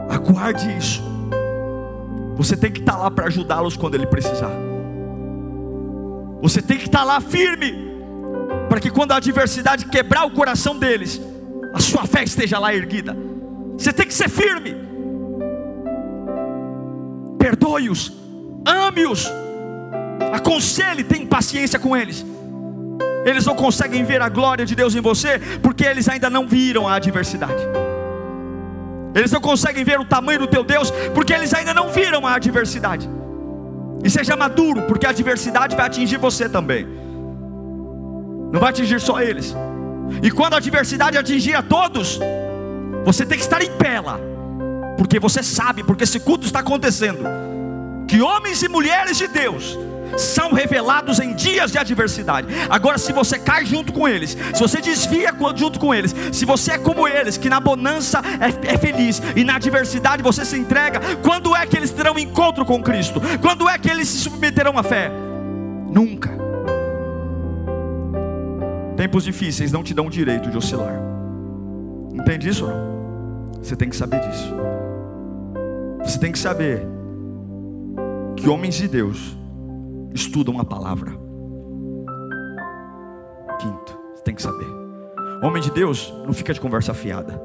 Aguarde 0.10 0.78
isso. 0.78 1.04
Você 2.36 2.56
tem 2.56 2.72
que 2.72 2.80
estar 2.80 2.98
lá 2.98 3.12
para 3.12 3.26
ajudá-los 3.26 3.76
quando 3.76 3.96
ele 3.96 4.06
precisar. 4.06 4.52
Você 6.42 6.62
tem 6.62 6.78
que 6.78 6.86
estar 6.86 7.04
lá 7.04 7.22
firme 7.22 7.93
para 8.74 8.82
que 8.82 8.90
quando 8.90 9.12
a 9.12 9.18
adversidade 9.18 9.86
quebrar 9.86 10.26
o 10.26 10.32
coração 10.32 10.76
deles, 10.76 11.22
a 11.76 11.80
sua 11.80 12.08
fé 12.08 12.24
esteja 12.24 12.58
lá 12.58 12.74
erguida. 12.74 13.16
Você 13.78 13.94
tem 13.94 14.08
que 14.08 14.14
ser 14.16 14.28
firme. 14.28 14.76
Perdoe-os, 17.38 18.12
ame-os, 18.66 19.32
aconselhe, 20.34 21.04
tenha 21.04 21.24
paciência 21.28 21.78
com 21.78 21.96
eles. 21.96 22.26
Eles 23.24 23.46
não 23.46 23.54
conseguem 23.56 24.04
ver 24.04 24.24
a 24.24 24.28
glória 24.28 24.66
de 24.66 24.74
Deus 24.74 24.96
em 24.96 25.02
você, 25.02 25.38
porque 25.62 25.84
eles 25.84 26.10
ainda 26.10 26.28
não 26.28 26.48
viram 26.48 26.88
a 26.88 26.96
adversidade. 26.96 27.62
Eles 29.14 29.32
não 29.32 29.40
conseguem 29.40 29.84
ver 29.84 30.00
o 30.00 30.06
tamanho 30.06 30.40
do 30.40 30.48
teu 30.48 30.64
Deus, 30.64 30.90
porque 31.14 31.32
eles 31.32 31.54
ainda 31.54 31.76
não 31.76 31.92
viram 31.92 32.26
a 32.26 32.34
adversidade. 32.34 33.08
E 34.04 34.10
seja 34.10 34.36
maduro, 34.36 34.82
porque 34.88 35.06
a 35.06 35.12
adversidade 35.12 35.76
vai 35.76 35.86
atingir 35.86 36.18
você 36.18 36.50
também 36.50 37.04
não 38.54 38.60
vai 38.60 38.70
atingir 38.70 39.02
só 39.02 39.20
eles. 39.20 39.56
E 40.22 40.30
quando 40.30 40.54
a 40.54 40.58
adversidade 40.58 41.18
atingir 41.18 41.56
a 41.56 41.64
todos, 41.64 42.20
você 43.04 43.26
tem 43.26 43.36
que 43.36 43.44
estar 43.44 43.64
em 43.64 43.72
pé 43.72 44.00
lá, 44.00 44.20
porque 44.96 45.20
você 45.20 45.42
sabe, 45.42 45.84
porque 45.84 46.04
esse 46.04 46.20
culto 46.20 46.46
está 46.46 46.60
acontecendo, 46.60 47.24
que 48.08 48.22
homens 48.22 48.62
e 48.62 48.70
mulheres 48.70 49.18
de 49.18 49.28
Deus 49.28 49.76
são 50.16 50.54
revelados 50.54 51.20
em 51.20 51.34
dias 51.34 51.72
de 51.72 51.80
adversidade. 51.80 52.48
Agora, 52.70 53.00
se 53.00 53.12
você 53.12 53.40
cai 53.40 53.66
junto 53.66 53.92
com 53.92 54.08
eles, 54.08 54.38
se 54.54 54.62
você 54.62 54.80
desvia 54.80 55.34
junto 55.56 55.80
com 55.80 55.92
eles, 55.92 56.14
se 56.32 56.46
você 56.46 56.74
é 56.74 56.78
como 56.78 57.08
eles, 57.08 57.38
que 57.38 57.50
na 57.50 57.60
bonança 57.60 58.22
é, 58.40 58.76
é 58.76 58.78
feliz 58.78 59.20
e 59.36 59.44
na 59.44 59.56
adversidade 59.56 60.22
você 60.22 60.46
se 60.46 60.60
entrega, 60.60 61.00
quando 61.24 61.56
é 61.56 61.66
que 61.66 61.76
eles 61.76 61.90
terão 61.90 62.20
encontro 62.20 62.64
com 62.64 62.84
Cristo? 62.84 63.20
Quando 63.42 63.68
é 63.68 63.80
que 63.80 63.90
eles 63.90 64.08
se 64.08 64.20
submeterão 64.20 64.78
à 64.78 64.84
fé? 64.84 65.12
Nunca. 65.92 66.53
Tempos 69.04 69.26
difíceis 69.26 69.70
não 69.70 69.84
te 69.84 69.94
dão 69.94 70.08
o 70.08 70.10
direito 70.10 70.50
de 70.50 70.58
oscilar. 70.58 70.96
Entende 72.14 72.48
isso 72.48 72.64
ou 72.64 72.72
não? 72.72 73.52
Você 73.62 73.76
tem 73.76 73.90
que 73.90 73.98
saber 73.98 74.22
disso. 74.22 74.56
Você 76.06 76.18
tem 76.18 76.32
que 76.32 76.40
saber 76.40 76.88
que 78.38 78.48
homens 78.48 78.76
de 78.76 78.88
Deus 78.88 79.38
estudam 80.14 80.58
a 80.58 80.64
palavra. 80.64 81.12
Quinto, 83.60 84.00
você 84.16 84.24
tem 84.24 84.36
que 84.36 84.42
saber. 84.42 84.68
Homem 85.44 85.62
de 85.62 85.72
Deus 85.72 86.14
não 86.26 86.32
fica 86.32 86.54
de 86.54 86.62
conversa 86.62 86.94
fiada. 86.94 87.44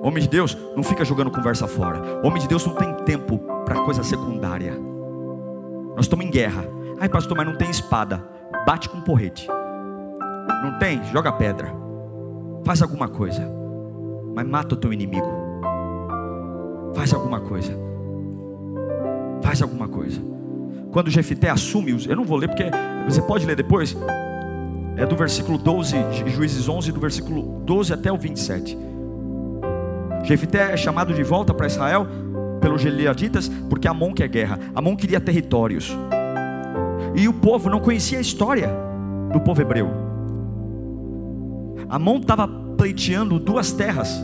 Homem 0.00 0.22
de 0.22 0.28
Deus 0.28 0.56
não 0.76 0.84
fica 0.84 1.04
jogando 1.04 1.32
conversa 1.32 1.66
fora. 1.66 2.24
Homem 2.24 2.40
de 2.40 2.46
Deus 2.46 2.64
não 2.64 2.76
tem 2.76 2.94
tempo 3.04 3.40
para 3.64 3.82
coisa 3.82 4.04
secundária. 4.04 4.78
Nós 5.96 6.04
estamos 6.04 6.24
em 6.24 6.30
guerra. 6.30 6.64
Ai, 7.00 7.08
pastor, 7.08 7.36
mas 7.36 7.46
não 7.48 7.56
tem 7.56 7.68
espada. 7.68 8.24
Bate 8.64 8.88
com 8.88 9.00
porrete. 9.00 9.48
Não 10.62 10.78
tem? 10.78 11.02
Joga 11.12 11.32
pedra. 11.32 11.72
Faz 12.64 12.82
alguma 12.82 13.08
coisa. 13.08 13.42
Mas 14.34 14.46
mata 14.46 14.74
o 14.74 14.78
teu 14.78 14.92
inimigo. 14.92 15.28
Faz 16.94 17.12
alguma 17.12 17.40
coisa. 17.40 17.72
Faz 19.42 19.62
alguma 19.62 19.88
coisa. 19.88 20.20
Quando 20.90 21.10
Jefité 21.10 21.50
assume, 21.50 22.06
eu 22.08 22.16
não 22.16 22.24
vou 22.24 22.38
ler 22.38 22.48
porque 22.48 22.70
você 23.06 23.20
pode 23.20 23.46
ler 23.46 23.56
depois. 23.56 23.96
É 24.96 25.04
do 25.04 25.14
versículo 25.14 25.58
12, 25.58 25.94
Juízes 26.26 26.68
11, 26.68 26.90
do 26.90 27.00
versículo 27.00 27.60
12 27.64 27.92
até 27.92 28.10
o 28.10 28.16
27. 28.16 28.76
Jefité 30.24 30.72
é 30.72 30.76
chamado 30.76 31.12
de 31.12 31.22
volta 31.22 31.52
para 31.52 31.66
Israel 31.66 32.06
pelos 32.60 32.80
Gileaditas 32.80 33.48
porque 33.68 33.86
Amon 33.86 34.12
quer 34.12 34.28
guerra. 34.28 34.58
Amon 34.74 34.96
queria 34.96 35.20
territórios. 35.20 35.94
E 37.14 37.28
o 37.28 37.32
povo 37.32 37.70
não 37.70 37.78
conhecia 37.78 38.18
a 38.18 38.20
história 38.20 38.70
do 39.32 39.40
povo 39.40 39.60
hebreu. 39.60 40.05
Amon 41.88 42.18
estava 42.18 42.48
pleiteando 42.48 43.38
duas 43.38 43.72
terras, 43.72 44.22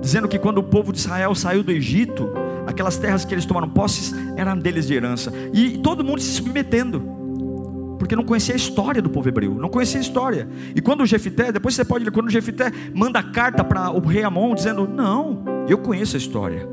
dizendo 0.00 0.28
que 0.28 0.38
quando 0.38 0.58
o 0.58 0.62
povo 0.62 0.92
de 0.92 0.98
Israel 0.98 1.34
saiu 1.34 1.62
do 1.62 1.70
Egito, 1.70 2.30
aquelas 2.66 2.96
terras 2.96 3.24
que 3.24 3.34
eles 3.34 3.46
tomaram 3.46 3.68
posses 3.68 4.14
eram 4.36 4.58
deles 4.58 4.86
de 4.86 4.94
herança, 4.94 5.32
e 5.52 5.78
todo 5.78 6.04
mundo 6.04 6.20
se 6.20 6.32
submetendo 6.32 7.14
porque 7.98 8.14
não 8.14 8.24
conhecia 8.24 8.54
a 8.54 8.56
história 8.56 9.00
do 9.00 9.08
povo 9.08 9.28
hebreu, 9.28 9.54
não 9.54 9.68
conhecia 9.70 9.98
a 9.98 10.02
história. 10.02 10.46
E 10.74 10.82
quando 10.82 11.02
o 11.02 11.06
Jefité, 11.06 11.50
depois 11.50 11.74
você 11.74 11.84
pode 11.84 12.04
ler, 12.04 12.10
quando 12.10 12.26
o 12.26 12.30
Jefité 12.30 12.70
manda 12.94 13.22
carta 13.22 13.64
para 13.64 13.90
o 13.90 14.00
rei 14.00 14.22
Amon 14.22 14.54
dizendo: 14.54 14.86
"Não, 14.86 15.42
eu 15.66 15.78
conheço 15.78 16.14
a 16.14 16.18
história. 16.18 16.68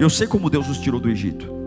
Eu 0.00 0.10
sei 0.10 0.26
como 0.26 0.50
Deus 0.50 0.68
os 0.68 0.78
tirou 0.78 0.98
do 0.98 1.08
Egito. 1.08 1.61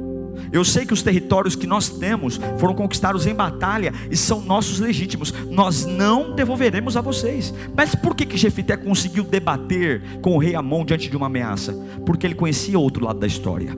Eu 0.52 0.64
sei 0.64 0.86
que 0.86 0.94
os 0.94 1.04
territórios 1.04 1.56
que 1.56 1.68
nós 1.68 1.90
temos 1.90 2.40
foram 2.58 2.74
conquistados 2.74 3.26
em 3.26 3.34
batalha 3.34 3.94
e 4.10 4.18
são 4.18 4.42
nossos 4.42 4.80
legítimos. 4.80 5.34
Nós 5.50 5.86
não 5.86 6.36
devolveremos 6.36 6.96
a 6.98 7.02
vocês. 7.02 7.54
Mas 7.76 7.96
por 7.96 8.16
que 8.16 8.26
que 8.26 8.38
Jefité 8.38 8.78
conseguiu 8.78 9.24
debater 9.24 10.02
com 10.22 10.36
o 10.36 10.38
rei 10.38 10.56
Amon 10.56 10.86
diante 10.86 11.10
de 11.10 11.18
uma 11.18 11.28
ameaça? 11.28 11.74
Porque 12.06 12.26
ele 12.26 12.36
conhecia 12.36 12.80
outro 12.80 13.04
lado 13.06 13.20
da 13.20 13.28
história. 13.28 13.76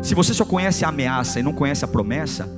Se 0.00 0.14
você 0.14 0.32
só 0.32 0.44
conhece 0.44 0.84
a 0.84 0.88
ameaça 0.88 1.40
e 1.40 1.42
não 1.42 1.52
conhece 1.52 1.84
a 1.84 1.88
promessa, 1.88 2.48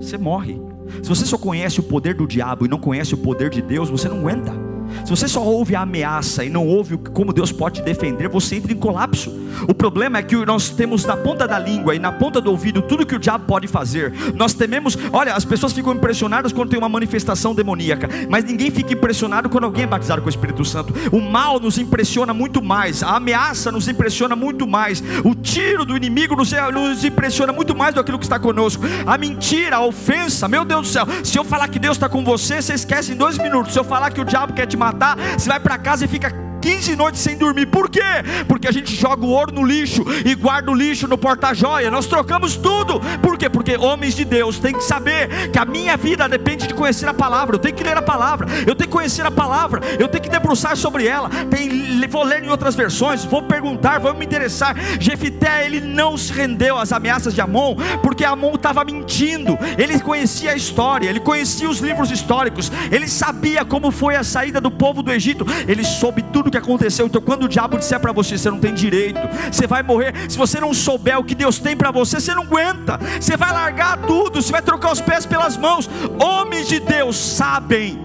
você 0.00 0.16
morre. 0.18 0.60
Se 1.02 1.08
você 1.08 1.24
só 1.24 1.38
conhece 1.38 1.80
o 1.80 1.82
poder 1.82 2.14
do 2.14 2.26
diabo 2.26 2.66
e 2.66 2.68
não 2.68 2.78
conhece 2.78 3.14
o 3.14 3.18
poder 3.18 3.50
de 3.50 3.62
Deus, 3.62 3.88
você 3.88 4.08
não 4.08 4.18
aguenta. 4.18 4.63
Se 5.04 5.10
você 5.10 5.28
só 5.28 5.42
ouve 5.42 5.74
a 5.74 5.82
ameaça 5.82 6.44
e 6.44 6.50
não 6.50 6.66
ouve 6.66 6.96
como 6.96 7.32
Deus 7.32 7.52
pode 7.52 7.80
te 7.80 7.84
defender, 7.84 8.28
você 8.28 8.56
entra 8.56 8.72
em 8.72 8.76
colapso. 8.76 9.32
O 9.68 9.74
problema 9.74 10.18
é 10.18 10.22
que 10.22 10.36
nós 10.44 10.70
temos 10.70 11.04
na 11.04 11.16
ponta 11.16 11.46
da 11.46 11.58
língua 11.58 11.94
e 11.94 11.98
na 11.98 12.12
ponta 12.12 12.40
do 12.40 12.50
ouvido 12.50 12.82
tudo 12.82 13.06
que 13.06 13.14
o 13.14 13.18
diabo 13.18 13.44
pode 13.46 13.66
fazer. 13.66 14.12
Nós 14.34 14.54
tememos, 14.54 14.96
olha, 15.12 15.34
as 15.34 15.44
pessoas 15.44 15.72
ficam 15.72 15.94
impressionadas 15.94 16.52
quando 16.52 16.70
tem 16.70 16.78
uma 16.78 16.88
manifestação 16.88 17.54
demoníaca, 17.54 18.08
mas 18.28 18.44
ninguém 18.44 18.70
fica 18.70 18.92
impressionado 18.92 19.48
quando 19.48 19.64
alguém 19.64 19.84
é 19.84 19.86
batizado 19.86 20.20
com 20.20 20.26
o 20.26 20.30
Espírito 20.30 20.64
Santo. 20.64 20.94
O 21.12 21.20
mal 21.20 21.60
nos 21.60 21.78
impressiona 21.78 22.34
muito 22.34 22.62
mais, 22.62 23.02
a 23.02 23.16
ameaça 23.16 23.70
nos 23.70 23.88
impressiona 23.88 24.34
muito 24.36 24.66
mais, 24.66 25.02
o 25.24 25.34
tiro 25.34 25.84
do 25.84 25.96
inimigo 25.96 26.34
nos, 26.36 26.52
nos 26.72 27.04
impressiona 27.04 27.52
muito 27.52 27.74
mais 27.74 27.94
do 27.94 27.96
que 27.96 28.00
aquilo 28.00 28.18
que 28.18 28.24
está 28.24 28.38
conosco. 28.38 28.84
A 29.06 29.16
mentira, 29.18 29.76
a 29.76 29.84
ofensa, 29.84 30.48
meu 30.48 30.64
Deus 30.64 30.88
do 30.88 30.92
céu. 30.92 31.06
Se 31.22 31.38
eu 31.38 31.44
falar 31.44 31.68
que 31.68 31.78
Deus 31.78 31.96
está 31.96 32.08
com 32.08 32.24
você, 32.24 32.60
você 32.60 32.74
esquece 32.74 33.12
em 33.12 33.16
dois 33.16 33.38
minutos. 33.38 33.72
Se 33.72 33.78
eu 33.78 33.84
falar 33.84 34.10
que 34.10 34.20
o 34.20 34.24
diabo 34.24 34.52
quer 34.52 34.66
te 34.66 34.76
matar, 34.84 35.16
você 35.38 35.48
vai 35.48 35.58
para 35.58 35.78
casa 35.78 36.04
e 36.04 36.08
fica 36.08 36.43
15 36.64 36.96
noites 36.96 37.20
sem 37.20 37.36
dormir. 37.36 37.66
Por 37.66 37.90
quê? 37.90 38.00
Porque 38.48 38.66
a 38.66 38.72
gente 38.72 38.96
joga 38.96 39.22
o 39.22 39.28
ouro 39.28 39.52
no 39.52 39.62
lixo 39.62 40.02
e 40.24 40.34
guarda 40.34 40.70
o 40.70 40.74
lixo 40.74 41.06
no 41.06 41.18
porta-joia. 41.18 41.90
Nós 41.90 42.06
trocamos 42.06 42.56
tudo. 42.56 43.02
Por 43.20 43.36
quê? 43.36 43.50
Porque 43.50 43.76
homens 43.76 44.14
de 44.14 44.24
Deus 44.24 44.58
têm 44.58 44.72
que 44.72 44.82
saber 44.82 45.50
que 45.50 45.58
a 45.58 45.66
minha 45.66 45.94
vida 45.94 46.26
depende 46.26 46.66
de 46.66 46.72
conhecer 46.72 47.06
a 47.06 47.12
palavra. 47.12 47.56
Eu 47.56 47.58
tenho 47.58 47.76
que 47.76 47.84
ler 47.84 47.98
a 47.98 48.02
palavra. 48.02 48.48
Eu 48.66 48.74
tenho 48.74 48.88
que 48.88 48.96
conhecer 48.96 49.26
a 49.26 49.30
palavra. 49.30 49.82
Eu 49.98 50.08
tenho 50.08 50.24
que 50.24 50.30
debruçar 50.30 50.74
sobre 50.74 51.06
ela. 51.06 51.28
Tem, 51.50 51.68
vou 52.08 52.24
ler 52.24 52.42
em 52.42 52.48
outras 52.48 52.74
versões. 52.74 53.26
Vou 53.26 53.42
perguntar. 53.42 54.00
Vou 54.00 54.14
me 54.14 54.24
interessar. 54.24 54.74
Jefité 54.98 55.66
ele 55.66 55.82
não 55.82 56.16
se 56.16 56.32
rendeu 56.32 56.78
às 56.78 56.92
ameaças 56.92 57.34
de 57.34 57.42
Amon 57.42 57.76
porque 58.02 58.24
Amon 58.24 58.54
estava 58.54 58.82
mentindo. 58.86 59.58
Ele 59.76 60.00
conhecia 60.00 60.52
a 60.52 60.56
história. 60.56 61.10
Ele 61.10 61.20
conhecia 61.20 61.68
os 61.68 61.80
livros 61.80 62.10
históricos. 62.10 62.72
Ele 62.90 63.06
sabia 63.06 63.66
como 63.66 63.90
foi 63.90 64.16
a 64.16 64.24
saída 64.24 64.62
do 64.62 64.70
povo 64.70 65.02
do 65.02 65.12
Egito. 65.12 65.44
Ele 65.68 65.84
soube 65.84 66.22
tudo 66.22 66.53
que 66.54 66.58
aconteceu. 66.58 67.06
Então, 67.06 67.20
quando 67.20 67.44
o 67.44 67.48
diabo 67.48 67.78
disser 67.78 67.98
para 67.98 68.12
você, 68.12 68.38
você 68.38 68.50
não 68.50 68.58
tem 68.58 68.72
direito, 68.72 69.20
você 69.50 69.66
vai 69.66 69.82
morrer. 69.82 70.14
Se 70.28 70.38
você 70.38 70.60
não 70.60 70.72
souber 70.72 71.18
o 71.18 71.24
que 71.24 71.34
Deus 71.34 71.58
tem 71.58 71.76
para 71.76 71.90
você, 71.90 72.20
você 72.20 72.34
não 72.34 72.44
aguenta. 72.44 72.98
Você 73.20 73.36
vai 73.36 73.52
largar 73.52 73.98
tudo, 73.98 74.40
você 74.40 74.52
vai 74.52 74.62
trocar 74.62 74.92
os 74.92 75.00
pés 75.00 75.26
pelas 75.26 75.56
mãos. 75.56 75.90
Homens 76.20 76.68
de 76.68 76.78
Deus 76.78 77.16
sabem 77.16 77.98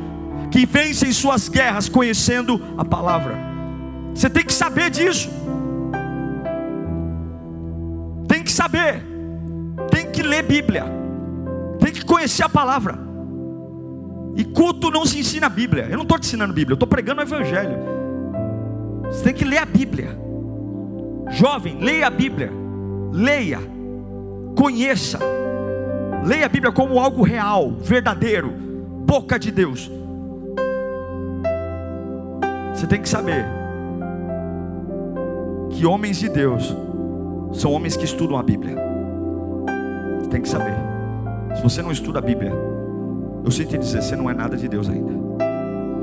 que 0.52 0.66
vencem 0.66 1.12
suas 1.12 1.48
guerras 1.48 1.88
conhecendo 1.88 2.60
a 2.78 2.84
palavra. 2.84 3.38
Você 4.16 4.30
tem 4.30 4.44
que 4.44 4.54
saber 4.54 4.90
disso. 4.90 5.30
Tem 8.28 8.44
que 8.44 8.52
saber. 8.52 9.04
Tem 9.92 10.12
que 10.12 10.24
ler 10.24 10.44
Bíblia. 10.44 10.86
Tem 11.80 11.94
que 11.94 12.04
conhecer 12.04 12.44
a 12.44 12.50
palavra. 12.50 12.98
E 14.36 14.44
culto 14.44 14.90
não 14.90 15.06
se 15.06 15.20
ensina 15.20 15.46
a 15.46 15.50
Bíblia. 15.50 15.88
Eu 15.90 15.98
não 15.98 16.04
estou 16.04 16.18
te 16.18 16.26
ensinando 16.26 16.54
Bíblia, 16.54 16.74
eu 16.74 16.76
estou 16.76 16.88
pregando 16.88 17.22
o 17.22 17.24
Evangelho. 17.24 17.99
Você 19.12 19.24
tem 19.24 19.34
que 19.34 19.45
ler 19.45 19.58
a 19.58 19.65
Bíblia. 19.65 20.17
Jovem, 21.32 21.78
leia 21.80 22.08
a 22.08 22.10
Bíblia. 22.10 22.52
Leia. 23.12 23.60
Conheça. 24.56 25.19
Leia 26.24 26.45
a 26.45 26.50
Bíblia 26.50 26.72
como 26.72 27.00
algo 27.00 27.24
real, 27.24 27.72
verdadeiro, 27.72 28.50
boca 29.06 29.39
de 29.39 29.52
Deus. 29.52 29.89
Você 32.74 32.86
tem 32.88 33.02
que 33.02 33.10
saber 33.10 33.45
que 35.72 35.86
homens 35.86 36.17
de 36.17 36.30
Deus 36.30 36.76
são 37.54 37.72
homens 37.72 37.95
que 37.95 38.06
estudam 38.06 38.38
a 38.38 38.43
Bíblia. 38.43 38.76
Você 40.19 40.30
tem 40.30 40.41
que 40.41 40.50
saber. 40.50 40.76
Se 41.56 41.63
você 41.63 41.82
não 41.82 41.91
estuda 41.91 42.19
a 42.19 42.22
Bíblia, 42.22 42.54
eu 43.43 43.52
sinto 43.52 43.78
dizer, 43.78 44.02
você 44.02 44.15
não 44.15 44.30
é 44.30 44.34
nada 44.34 44.56
de 44.56 44.67
Deus 44.67 44.89
ainda. 44.89 45.13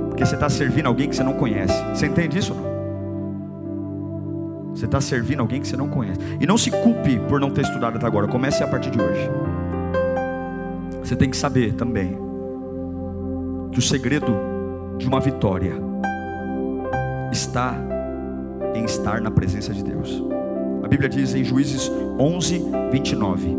Porque 0.09 0.25
você 0.25 0.35
está 0.35 0.49
servindo 0.49 0.87
alguém 0.87 1.09
que 1.09 1.17
você 1.17 1.23
não 1.23 1.35
conhece. 1.35 1.79
Você 1.95 2.07
entende 2.07 2.39
isso 2.39 2.55
ou 2.55 2.61
não? 2.61 2.76
Você 4.77 4.85
está 4.85 5.01
servindo 5.01 5.41
alguém 5.41 5.59
que 5.59 5.67
você 5.67 5.77
não 5.77 5.89
conhece. 5.89 6.21
E 6.39 6.47
não 6.47 6.59
se 6.59 6.71
culpe 6.71 7.19
por 7.29 7.41
não 7.41 7.51
ter 7.51 7.63
estudado 7.63 7.97
até 7.97 8.07
agora. 8.07 8.29
Comece 8.29 8.63
a 8.63 8.69
partir 8.69 8.91
de 8.91 9.01
hoje. 9.01 9.31
Você 11.03 11.17
tem 11.17 11.31
que 11.31 11.37
saber 11.37 11.73
também 11.73 12.19
que 13.73 13.79
o 13.79 13.83
segredo 13.83 14.37
de 14.99 15.09
uma 15.09 15.19
vitória 15.19 15.73
está 17.33 17.75
em 18.75 18.85
estar 18.85 19.23
na 19.23 19.31
presença 19.31 19.73
de 19.73 19.83
Deus. 19.83 20.23
A 20.83 20.89
Bíblia 20.89 21.09
diz 21.09 21.35
em 21.35 21.43
Juízes 21.43 21.91
11, 22.19 22.63
29 22.93 23.57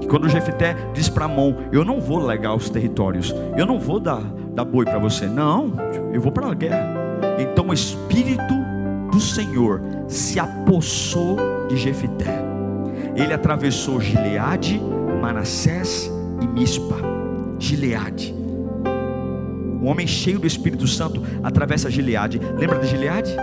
que 0.00 0.06
quando 0.06 0.28
Jefité 0.28 0.76
diz 0.94 1.08
para 1.08 1.24
Amon: 1.24 1.54
Eu 1.72 1.84
não 1.84 2.00
vou 2.00 2.24
legar 2.24 2.54
os 2.54 2.70
territórios, 2.70 3.34
eu 3.56 3.66
não 3.66 3.80
vou 3.80 3.98
dar, 3.98 4.22
dar 4.54 4.64
boi 4.64 4.84
para 4.84 4.98
você, 4.98 5.26
não, 5.26 5.72
eu 6.12 6.20
vou 6.20 6.30
para 6.30 6.46
a 6.46 6.54
guerra. 6.54 6.94
Então 7.38 7.68
o 7.68 7.74
Espírito 7.74 8.65
do 9.16 9.20
Senhor 9.20 9.80
se 10.06 10.38
apossou 10.38 11.38
de 11.68 11.76
Jefité. 11.78 12.38
Ele 13.14 13.32
atravessou 13.32 13.98
Gileade, 13.98 14.78
Manassés 15.22 16.12
e 16.42 16.46
Mispa. 16.46 16.96
Gileade. 17.58 18.34
Um 19.80 19.86
homem 19.88 20.06
cheio 20.06 20.38
do 20.38 20.46
Espírito 20.46 20.86
Santo 20.86 21.22
atravessa 21.42 21.90
Gileade. 21.90 22.38
Lembra 22.58 22.78
de 22.78 22.88
Gileade? 22.88 23.34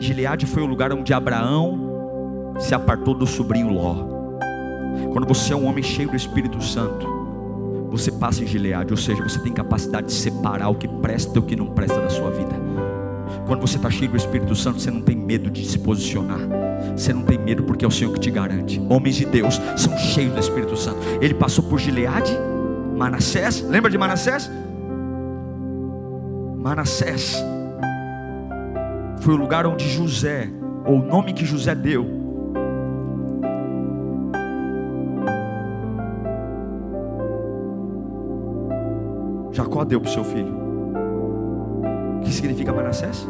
Gileade 0.00 0.46
foi 0.46 0.64
o 0.64 0.66
lugar 0.66 0.92
onde 0.92 1.14
Abraão 1.14 2.54
se 2.58 2.74
apartou 2.74 3.14
do 3.14 3.28
sobrinho 3.28 3.72
Ló. 3.72 3.94
Quando 5.12 5.28
você 5.28 5.52
é 5.52 5.56
um 5.56 5.66
homem 5.66 5.84
cheio 5.84 6.08
do 6.08 6.16
Espírito 6.16 6.60
Santo, 6.60 7.06
você 7.88 8.10
passa 8.10 8.42
em 8.42 8.46
Gileade, 8.48 8.92
ou 8.92 8.96
seja, 8.96 9.22
você 9.22 9.38
tem 9.38 9.52
capacidade 9.52 10.08
de 10.08 10.12
separar 10.12 10.70
o 10.70 10.74
que 10.74 10.88
presta 10.88 11.36
e 11.36 11.38
o 11.38 11.42
que 11.42 11.54
não 11.54 11.66
presta 11.66 12.00
da 12.00 12.10
sua 12.10 12.32
vida. 12.32 12.93
Quando 13.46 13.60
você 13.60 13.76
está 13.76 13.90
cheio 13.90 14.10
do 14.10 14.16
Espírito 14.16 14.54
Santo, 14.54 14.80
você 14.80 14.90
não 14.90 15.02
tem 15.02 15.14
medo 15.14 15.50
de 15.50 15.66
se 15.66 15.78
posicionar. 15.78 16.40
Você 16.96 17.12
não 17.12 17.22
tem 17.22 17.38
medo 17.38 17.62
porque 17.64 17.84
é 17.84 17.88
o 17.88 17.90
Senhor 17.90 18.12
que 18.12 18.20
te 18.20 18.30
garante. 18.30 18.80
Homens 18.88 19.16
de 19.16 19.26
Deus 19.26 19.60
são 19.76 19.96
cheios 19.98 20.32
do 20.32 20.40
Espírito 20.40 20.76
Santo. 20.76 20.98
Ele 21.20 21.34
passou 21.34 21.64
por 21.64 21.78
Gileade, 21.78 22.32
Manassés. 22.96 23.60
Lembra 23.60 23.90
de 23.90 23.98
Manassés? 23.98 24.50
Manassés 26.56 27.36
foi 29.20 29.34
o 29.34 29.36
lugar 29.36 29.66
onde 29.66 29.88
José, 29.90 30.48
ou 30.86 31.00
o 31.00 31.04
nome 31.04 31.34
que 31.34 31.44
José 31.44 31.74
deu, 31.74 32.06
Jacó 39.52 39.84
deu 39.84 40.00
para 40.00 40.10
o 40.10 40.12
seu 40.12 40.24
filho 40.24 40.63
que 42.24 42.32
significa 42.32 42.72
Manassés? 42.72 43.28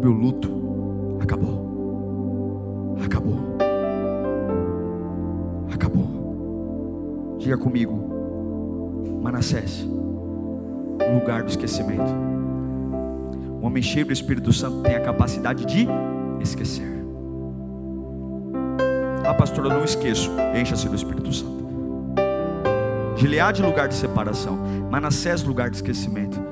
Meu 0.00 0.12
luto 0.12 1.18
acabou. 1.20 2.96
Acabou. 3.04 3.38
Acabou. 5.74 7.36
Diga 7.38 7.58
comigo, 7.58 8.08
Manassés, 9.22 9.86
lugar 11.14 11.42
do 11.42 11.48
esquecimento. 11.48 12.10
Um 13.60 13.66
homem 13.66 13.82
cheio 13.82 14.06
do 14.06 14.12
Espírito 14.12 14.52
Santo 14.52 14.82
tem 14.82 14.94
a 14.94 15.00
capacidade 15.00 15.64
de 15.66 15.86
esquecer. 16.40 16.86
Ah, 19.26 19.34
pastor, 19.34 19.66
eu 19.66 19.70
não 19.70 19.84
esqueço. 19.84 20.30
Encha-se 20.58 20.88
do 20.88 20.94
Espírito 20.94 21.32
Santo. 21.32 21.58
Gileade, 23.16 23.62
lugar 23.62 23.88
de 23.88 23.94
separação. 23.94 24.56
Manassés, 24.90 25.42
lugar 25.42 25.70
de 25.70 25.76
esquecimento. 25.76 26.47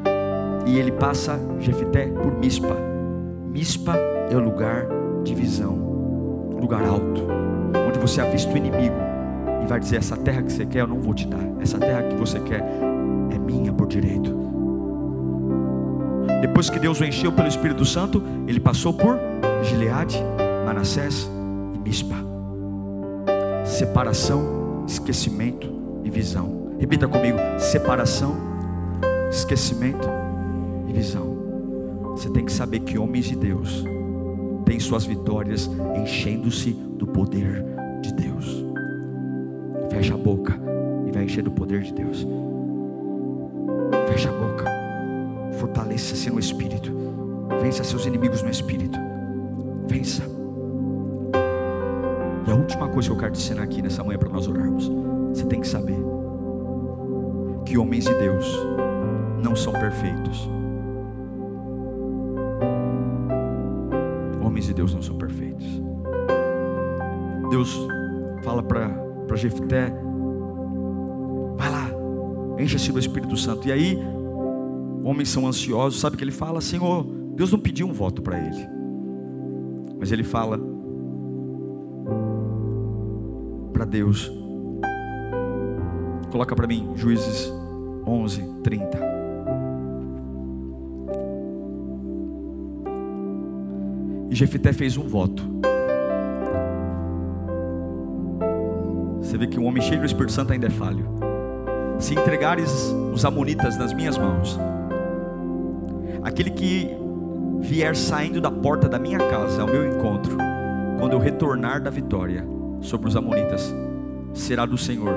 E 0.66 0.78
ele 0.78 0.90
passa 0.90 1.40
Jefité 1.60 2.08
por 2.08 2.36
Mispa. 2.38 2.76
Mispa 3.52 3.96
é 4.30 4.36
o 4.36 4.40
lugar 4.40 4.86
de 5.22 5.34
visão, 5.34 5.74
lugar 6.60 6.84
alto, 6.84 7.22
onde 7.88 7.98
você 7.98 8.20
avista 8.20 8.52
o 8.52 8.56
inimigo 8.56 8.96
e 9.62 9.66
vai 9.66 9.78
dizer: 9.78 9.96
Essa 9.96 10.16
terra 10.16 10.42
que 10.42 10.52
você 10.52 10.66
quer, 10.66 10.80
eu 10.80 10.86
não 10.88 11.00
vou 11.00 11.14
te 11.14 11.26
dar. 11.26 11.40
Essa 11.60 11.78
terra 11.78 12.02
que 12.02 12.16
você 12.16 12.40
quer 12.40 12.64
é 13.30 13.38
minha 13.38 13.72
por 13.72 13.86
direito. 13.86 14.34
Depois 16.40 16.68
que 16.68 16.80
Deus 16.80 17.00
o 17.00 17.04
encheu 17.04 17.32
pelo 17.32 17.46
Espírito 17.46 17.84
Santo, 17.84 18.22
ele 18.46 18.58
passou 18.60 18.92
por 18.92 19.18
Gileade, 19.62 20.22
Manassés 20.64 21.30
e 21.74 21.78
Mispa. 21.78 22.16
Separação, 23.64 24.84
esquecimento 24.86 25.72
e 26.02 26.10
visão. 26.10 26.74
Repita 26.78 27.06
comigo: 27.06 27.38
separação, 27.58 28.36
esquecimento 29.30 30.25
visão. 30.96 31.36
Você 32.12 32.30
tem 32.30 32.44
que 32.44 32.52
saber 32.52 32.80
que 32.80 32.98
homens 32.98 33.26
de 33.26 33.36
Deus 33.36 33.84
têm 34.64 34.80
suas 34.80 35.04
vitórias 35.04 35.70
enchendo-se 36.02 36.72
do 36.72 37.06
poder 37.06 37.62
de 38.00 38.14
Deus. 38.14 38.64
Fecha 39.90 40.14
a 40.14 40.16
boca 40.16 40.58
e 41.06 41.12
vai 41.12 41.24
encher 41.24 41.42
do 41.42 41.50
poder 41.50 41.82
de 41.82 41.92
Deus. 41.92 42.26
Fecha 44.08 44.30
a 44.30 44.32
boca. 44.32 44.64
Fortaleça-se 45.58 46.30
no 46.30 46.38
espírito. 46.38 46.90
Vença 47.60 47.84
seus 47.84 48.06
inimigos 48.06 48.42
no 48.42 48.50
espírito. 48.50 48.98
Vença. 49.86 50.22
E 52.46 52.50
a 52.50 52.54
última 52.54 52.88
coisa 52.88 53.08
que 53.08 53.14
eu 53.14 53.18
quero 53.18 53.32
te 53.32 53.40
ensinar 53.40 53.62
aqui 53.62 53.82
nessa 53.82 54.02
manhã 54.02 54.18
para 54.18 54.30
nós 54.30 54.48
orarmos. 54.48 54.90
Você 55.30 55.44
tem 55.44 55.60
que 55.60 55.68
saber 55.68 55.98
que 57.66 57.76
homens 57.76 58.04
de 58.04 58.14
Deus 58.14 58.46
não 59.42 59.54
são 59.54 59.74
perfeitos. 59.74 60.55
Homens 64.56 64.68
de 64.68 64.72
Deus 64.72 64.94
não 64.94 65.02
são 65.02 65.18
perfeitos. 65.18 65.66
Deus 67.50 67.78
fala 68.42 68.62
para 68.62 69.36
Jefté: 69.36 69.92
vai 71.58 71.70
lá, 71.70 71.90
encha-se 72.58 72.90
do 72.90 72.98
Espírito 72.98 73.36
Santo. 73.36 73.68
E 73.68 73.72
aí, 73.72 73.98
homens 75.04 75.28
são 75.28 75.46
ansiosos, 75.46 76.00
sabe 76.00 76.16
que 76.16 76.24
ele 76.24 76.32
fala? 76.32 76.62
Senhor, 76.62 77.04
Deus 77.34 77.52
não 77.52 77.58
pediu 77.58 77.86
um 77.86 77.92
voto 77.92 78.22
para 78.22 78.38
ele, 78.38 78.66
mas 79.98 80.10
ele 80.10 80.24
fala 80.24 80.58
para 83.74 83.84
Deus: 83.84 84.32
coloca 86.32 86.56
para 86.56 86.66
mim, 86.66 86.92
Juízes 86.96 87.52
11, 88.06 88.42
30. 88.62 89.15
Jefité 94.36 94.70
fez 94.70 94.98
um 94.98 95.08
voto. 95.08 95.42
Você 99.18 99.38
vê 99.38 99.46
que 99.46 99.58
um 99.58 99.64
homem 99.64 99.82
cheio 99.82 99.98
do 99.98 100.04
Espírito 100.04 100.32
Santo 100.32 100.52
ainda 100.52 100.66
é 100.66 100.70
falho. 100.70 101.08
Se 101.98 102.12
entregares 102.12 102.94
os 103.14 103.24
amonitas 103.24 103.78
nas 103.78 103.94
minhas 103.94 104.18
mãos, 104.18 104.60
aquele 106.22 106.50
que 106.50 106.90
vier 107.60 107.96
saindo 107.96 108.38
da 108.38 108.50
porta 108.50 108.90
da 108.90 108.98
minha 108.98 109.18
casa 109.20 109.62
ao 109.62 109.68
meu 109.68 109.88
encontro, 109.88 110.36
quando 110.98 111.14
eu 111.14 111.18
retornar 111.18 111.82
da 111.82 111.88
vitória 111.88 112.46
sobre 112.82 113.08
os 113.08 113.16
amonitas, 113.16 113.74
será 114.34 114.66
do 114.66 114.76
Senhor, 114.76 115.16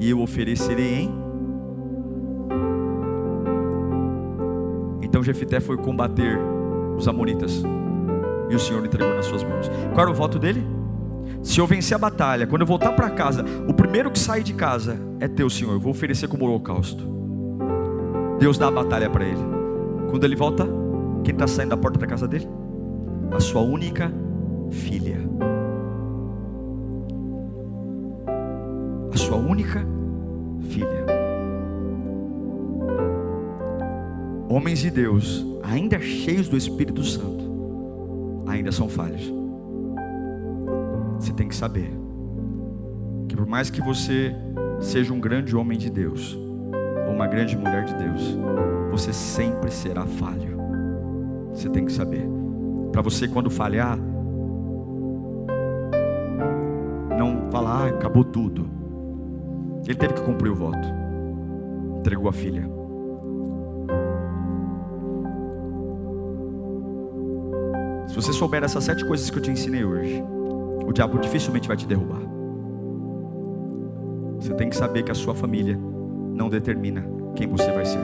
e 0.00 0.08
eu 0.08 0.22
oferecerei 0.22 1.00
em. 1.00 1.14
Então 5.02 5.22
Jefité 5.22 5.60
foi 5.60 5.76
combater 5.76 6.38
os 6.96 7.06
amonitas 7.06 7.62
e 8.50 8.54
o 8.54 8.58
Senhor 8.58 8.84
entregou 8.84 9.14
nas 9.14 9.26
suas 9.26 9.42
mãos. 9.42 9.68
Qual 9.92 10.00
era 10.00 10.10
o 10.10 10.14
voto 10.14 10.38
dele? 10.38 10.66
Se 11.42 11.60
eu 11.60 11.66
vencer 11.66 11.94
a 11.94 11.98
batalha, 11.98 12.46
quando 12.46 12.62
eu 12.62 12.66
voltar 12.66 12.92
para 12.92 13.10
casa, 13.10 13.44
o 13.68 13.72
primeiro 13.72 14.10
que 14.10 14.18
sair 14.18 14.42
de 14.42 14.52
casa 14.52 14.98
é 15.20 15.28
teu, 15.28 15.48
Senhor. 15.48 15.72
Eu 15.72 15.80
vou 15.80 15.92
oferecer 15.92 16.28
como 16.28 16.44
holocausto. 16.44 17.06
Deus 18.38 18.58
dá 18.58 18.68
a 18.68 18.70
batalha 18.70 19.08
para 19.08 19.24
ele. 19.24 19.40
Quando 20.10 20.24
ele 20.24 20.36
volta, 20.36 20.66
quem 21.24 21.32
está 21.32 21.46
saindo 21.46 21.70
da 21.70 21.76
porta 21.76 21.98
da 21.98 22.06
casa 22.06 22.26
dele? 22.26 22.48
A 23.32 23.40
sua 23.40 23.60
única 23.60 24.12
filha. 24.70 25.18
A 29.12 29.16
sua 29.16 29.36
única 29.36 29.86
filha. 30.68 31.06
Homens 34.48 34.80
de 34.80 34.90
Deus, 34.90 35.44
ainda 35.62 36.00
cheios 36.00 36.48
do 36.48 36.56
Espírito 36.56 37.02
Santo, 37.02 37.45
ainda 38.56 38.72
são 38.72 38.88
falhos. 38.88 39.32
Você 41.18 41.32
tem 41.32 41.48
que 41.48 41.56
saber 41.56 41.90
que 43.28 43.36
por 43.36 43.46
mais 43.46 43.70
que 43.70 43.80
você 43.80 44.34
seja 44.80 45.12
um 45.12 45.20
grande 45.20 45.56
homem 45.56 45.78
de 45.78 45.90
Deus 45.90 46.38
ou 47.06 47.14
uma 47.14 47.26
grande 47.26 47.56
mulher 47.56 47.84
de 47.84 47.94
Deus, 47.94 48.36
você 48.90 49.12
sempre 49.12 49.70
será 49.70 50.06
falho. 50.06 50.56
Você 51.52 51.68
tem 51.68 51.84
que 51.84 51.92
saber. 51.92 52.26
Para 52.92 53.02
você 53.02 53.26
quando 53.26 53.50
falhar, 53.50 53.98
não 57.16 57.50
falar, 57.50 57.84
ah, 57.84 57.88
acabou 57.88 58.24
tudo. 58.24 58.68
Ele 59.86 59.96
teve 59.96 60.14
que 60.14 60.22
cumprir 60.22 60.50
o 60.50 60.54
voto. 60.54 60.88
Entregou 61.98 62.28
a 62.28 62.32
filha. 62.32 62.75
Se 68.16 68.22
você 68.22 68.32
souber 68.32 68.64
essas 68.64 68.82
sete 68.82 69.04
coisas 69.04 69.28
que 69.28 69.36
eu 69.36 69.42
te 69.42 69.50
ensinei 69.50 69.84
hoje, 69.84 70.24
o 70.86 70.90
diabo 70.90 71.18
dificilmente 71.18 71.68
vai 71.68 71.76
te 71.76 71.86
derrubar. 71.86 72.22
Você 74.40 74.54
tem 74.54 74.70
que 74.70 74.76
saber 74.76 75.02
que 75.02 75.12
a 75.12 75.14
sua 75.14 75.34
família 75.34 75.78
não 76.32 76.48
determina 76.48 77.04
quem 77.34 77.46
você 77.46 77.70
vai 77.70 77.84
ser. 77.84 78.00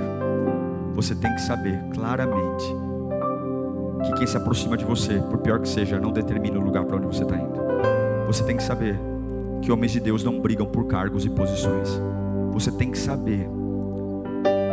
Você 0.94 1.14
tem 1.14 1.34
que 1.34 1.40
saber 1.40 1.82
claramente 1.94 2.62
que 4.04 4.12
quem 4.12 4.26
se 4.26 4.36
aproxima 4.36 4.76
de 4.76 4.84
você, 4.84 5.18
por 5.18 5.38
pior 5.38 5.60
que 5.60 5.68
seja, 5.70 5.98
não 5.98 6.12
determina 6.12 6.58
o 6.58 6.62
lugar 6.62 6.84
para 6.84 6.98
onde 6.98 7.06
você 7.06 7.22
está 7.22 7.34
indo. 7.34 8.26
Você 8.26 8.44
tem 8.44 8.58
que 8.58 8.62
saber 8.62 9.00
que 9.62 9.72
homens 9.72 9.92
de 9.92 10.00
Deus 10.00 10.22
não 10.22 10.42
brigam 10.42 10.66
por 10.66 10.86
cargos 10.88 11.24
e 11.24 11.30
posições. 11.30 11.88
Você 12.52 12.70
tem 12.70 12.90
que 12.90 12.98
saber 12.98 13.48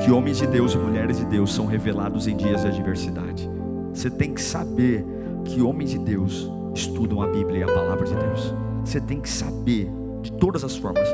que 0.03 0.11
homens 0.11 0.35
de 0.35 0.47
Deus 0.47 0.73
e 0.73 0.77
mulheres 0.77 1.17
de 1.17 1.23
Deus 1.23 1.55
são 1.55 1.65
revelados 1.65 2.27
em 2.27 2.35
dias 2.35 2.63
de 2.63 2.67
adversidade. 2.67 3.49
Você 3.93 4.09
tem 4.09 4.33
que 4.33 4.41
saber 4.41 5.05
que 5.45 5.61
homens 5.61 5.91
de 5.91 5.99
Deus 5.99 6.49
estudam 6.73 7.21
a 7.21 7.27
Bíblia 7.27 7.59
e 7.59 7.63
a 7.63 7.67
palavra 7.67 8.05
de 8.05 8.15
Deus. 8.15 8.53
Você 8.83 8.99
tem 8.99 9.19
que 9.19 9.29
saber, 9.29 9.89
de 10.21 10.31
todas 10.33 10.63
as 10.63 10.75
formas, 10.75 11.07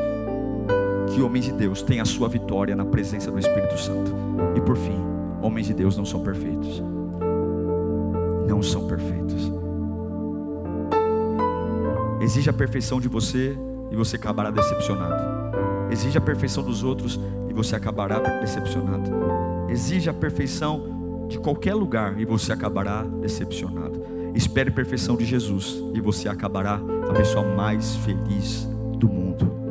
que 1.13 1.21
homens 1.21 1.45
de 1.45 1.53
Deus 1.53 1.81
têm 1.81 1.99
a 1.99 2.05
sua 2.05 2.27
vitória 2.27 2.75
na 2.75 2.85
presença 2.85 3.31
do 3.31 3.39
Espírito 3.39 3.77
Santo. 3.77 4.13
E 4.55 4.61
por 4.61 4.75
fim, 4.75 4.99
homens 5.41 5.67
de 5.67 5.73
Deus 5.73 5.97
não 5.97 6.05
são 6.05 6.21
perfeitos. 6.21 6.83
Não 8.47 8.61
são 8.61 8.87
perfeitos. 8.87 9.51
Exige 12.21 12.49
a 12.49 12.53
perfeição 12.53 12.99
de 12.99 13.07
você 13.07 13.55
e 13.91 13.95
você 13.95 14.15
acabará 14.15 14.49
decepcionado. 14.49 15.23
Exige 15.91 16.17
a 16.17 16.21
perfeição 16.21 16.63
dos 16.63 16.83
outros 16.83 17.19
e 17.49 17.53
você 17.53 17.75
acabará 17.75 18.19
decepcionado. 18.39 19.11
Exige 19.69 20.09
a 20.09 20.13
perfeição 20.13 21.27
de 21.27 21.39
qualquer 21.39 21.75
lugar 21.75 22.19
e 22.19 22.25
você 22.25 22.51
acabará 22.51 23.03
decepcionado. 23.03 24.14
Espere 24.35 24.69
a 24.69 24.73
perfeição 24.73 25.15
de 25.15 25.25
Jesus 25.25 25.81
e 25.93 26.01
você 26.01 26.27
acabará 26.27 26.79
a 27.09 27.13
pessoa 27.13 27.55
mais 27.55 27.95
feliz 27.97 28.67
do 28.99 29.07
mundo. 29.07 29.64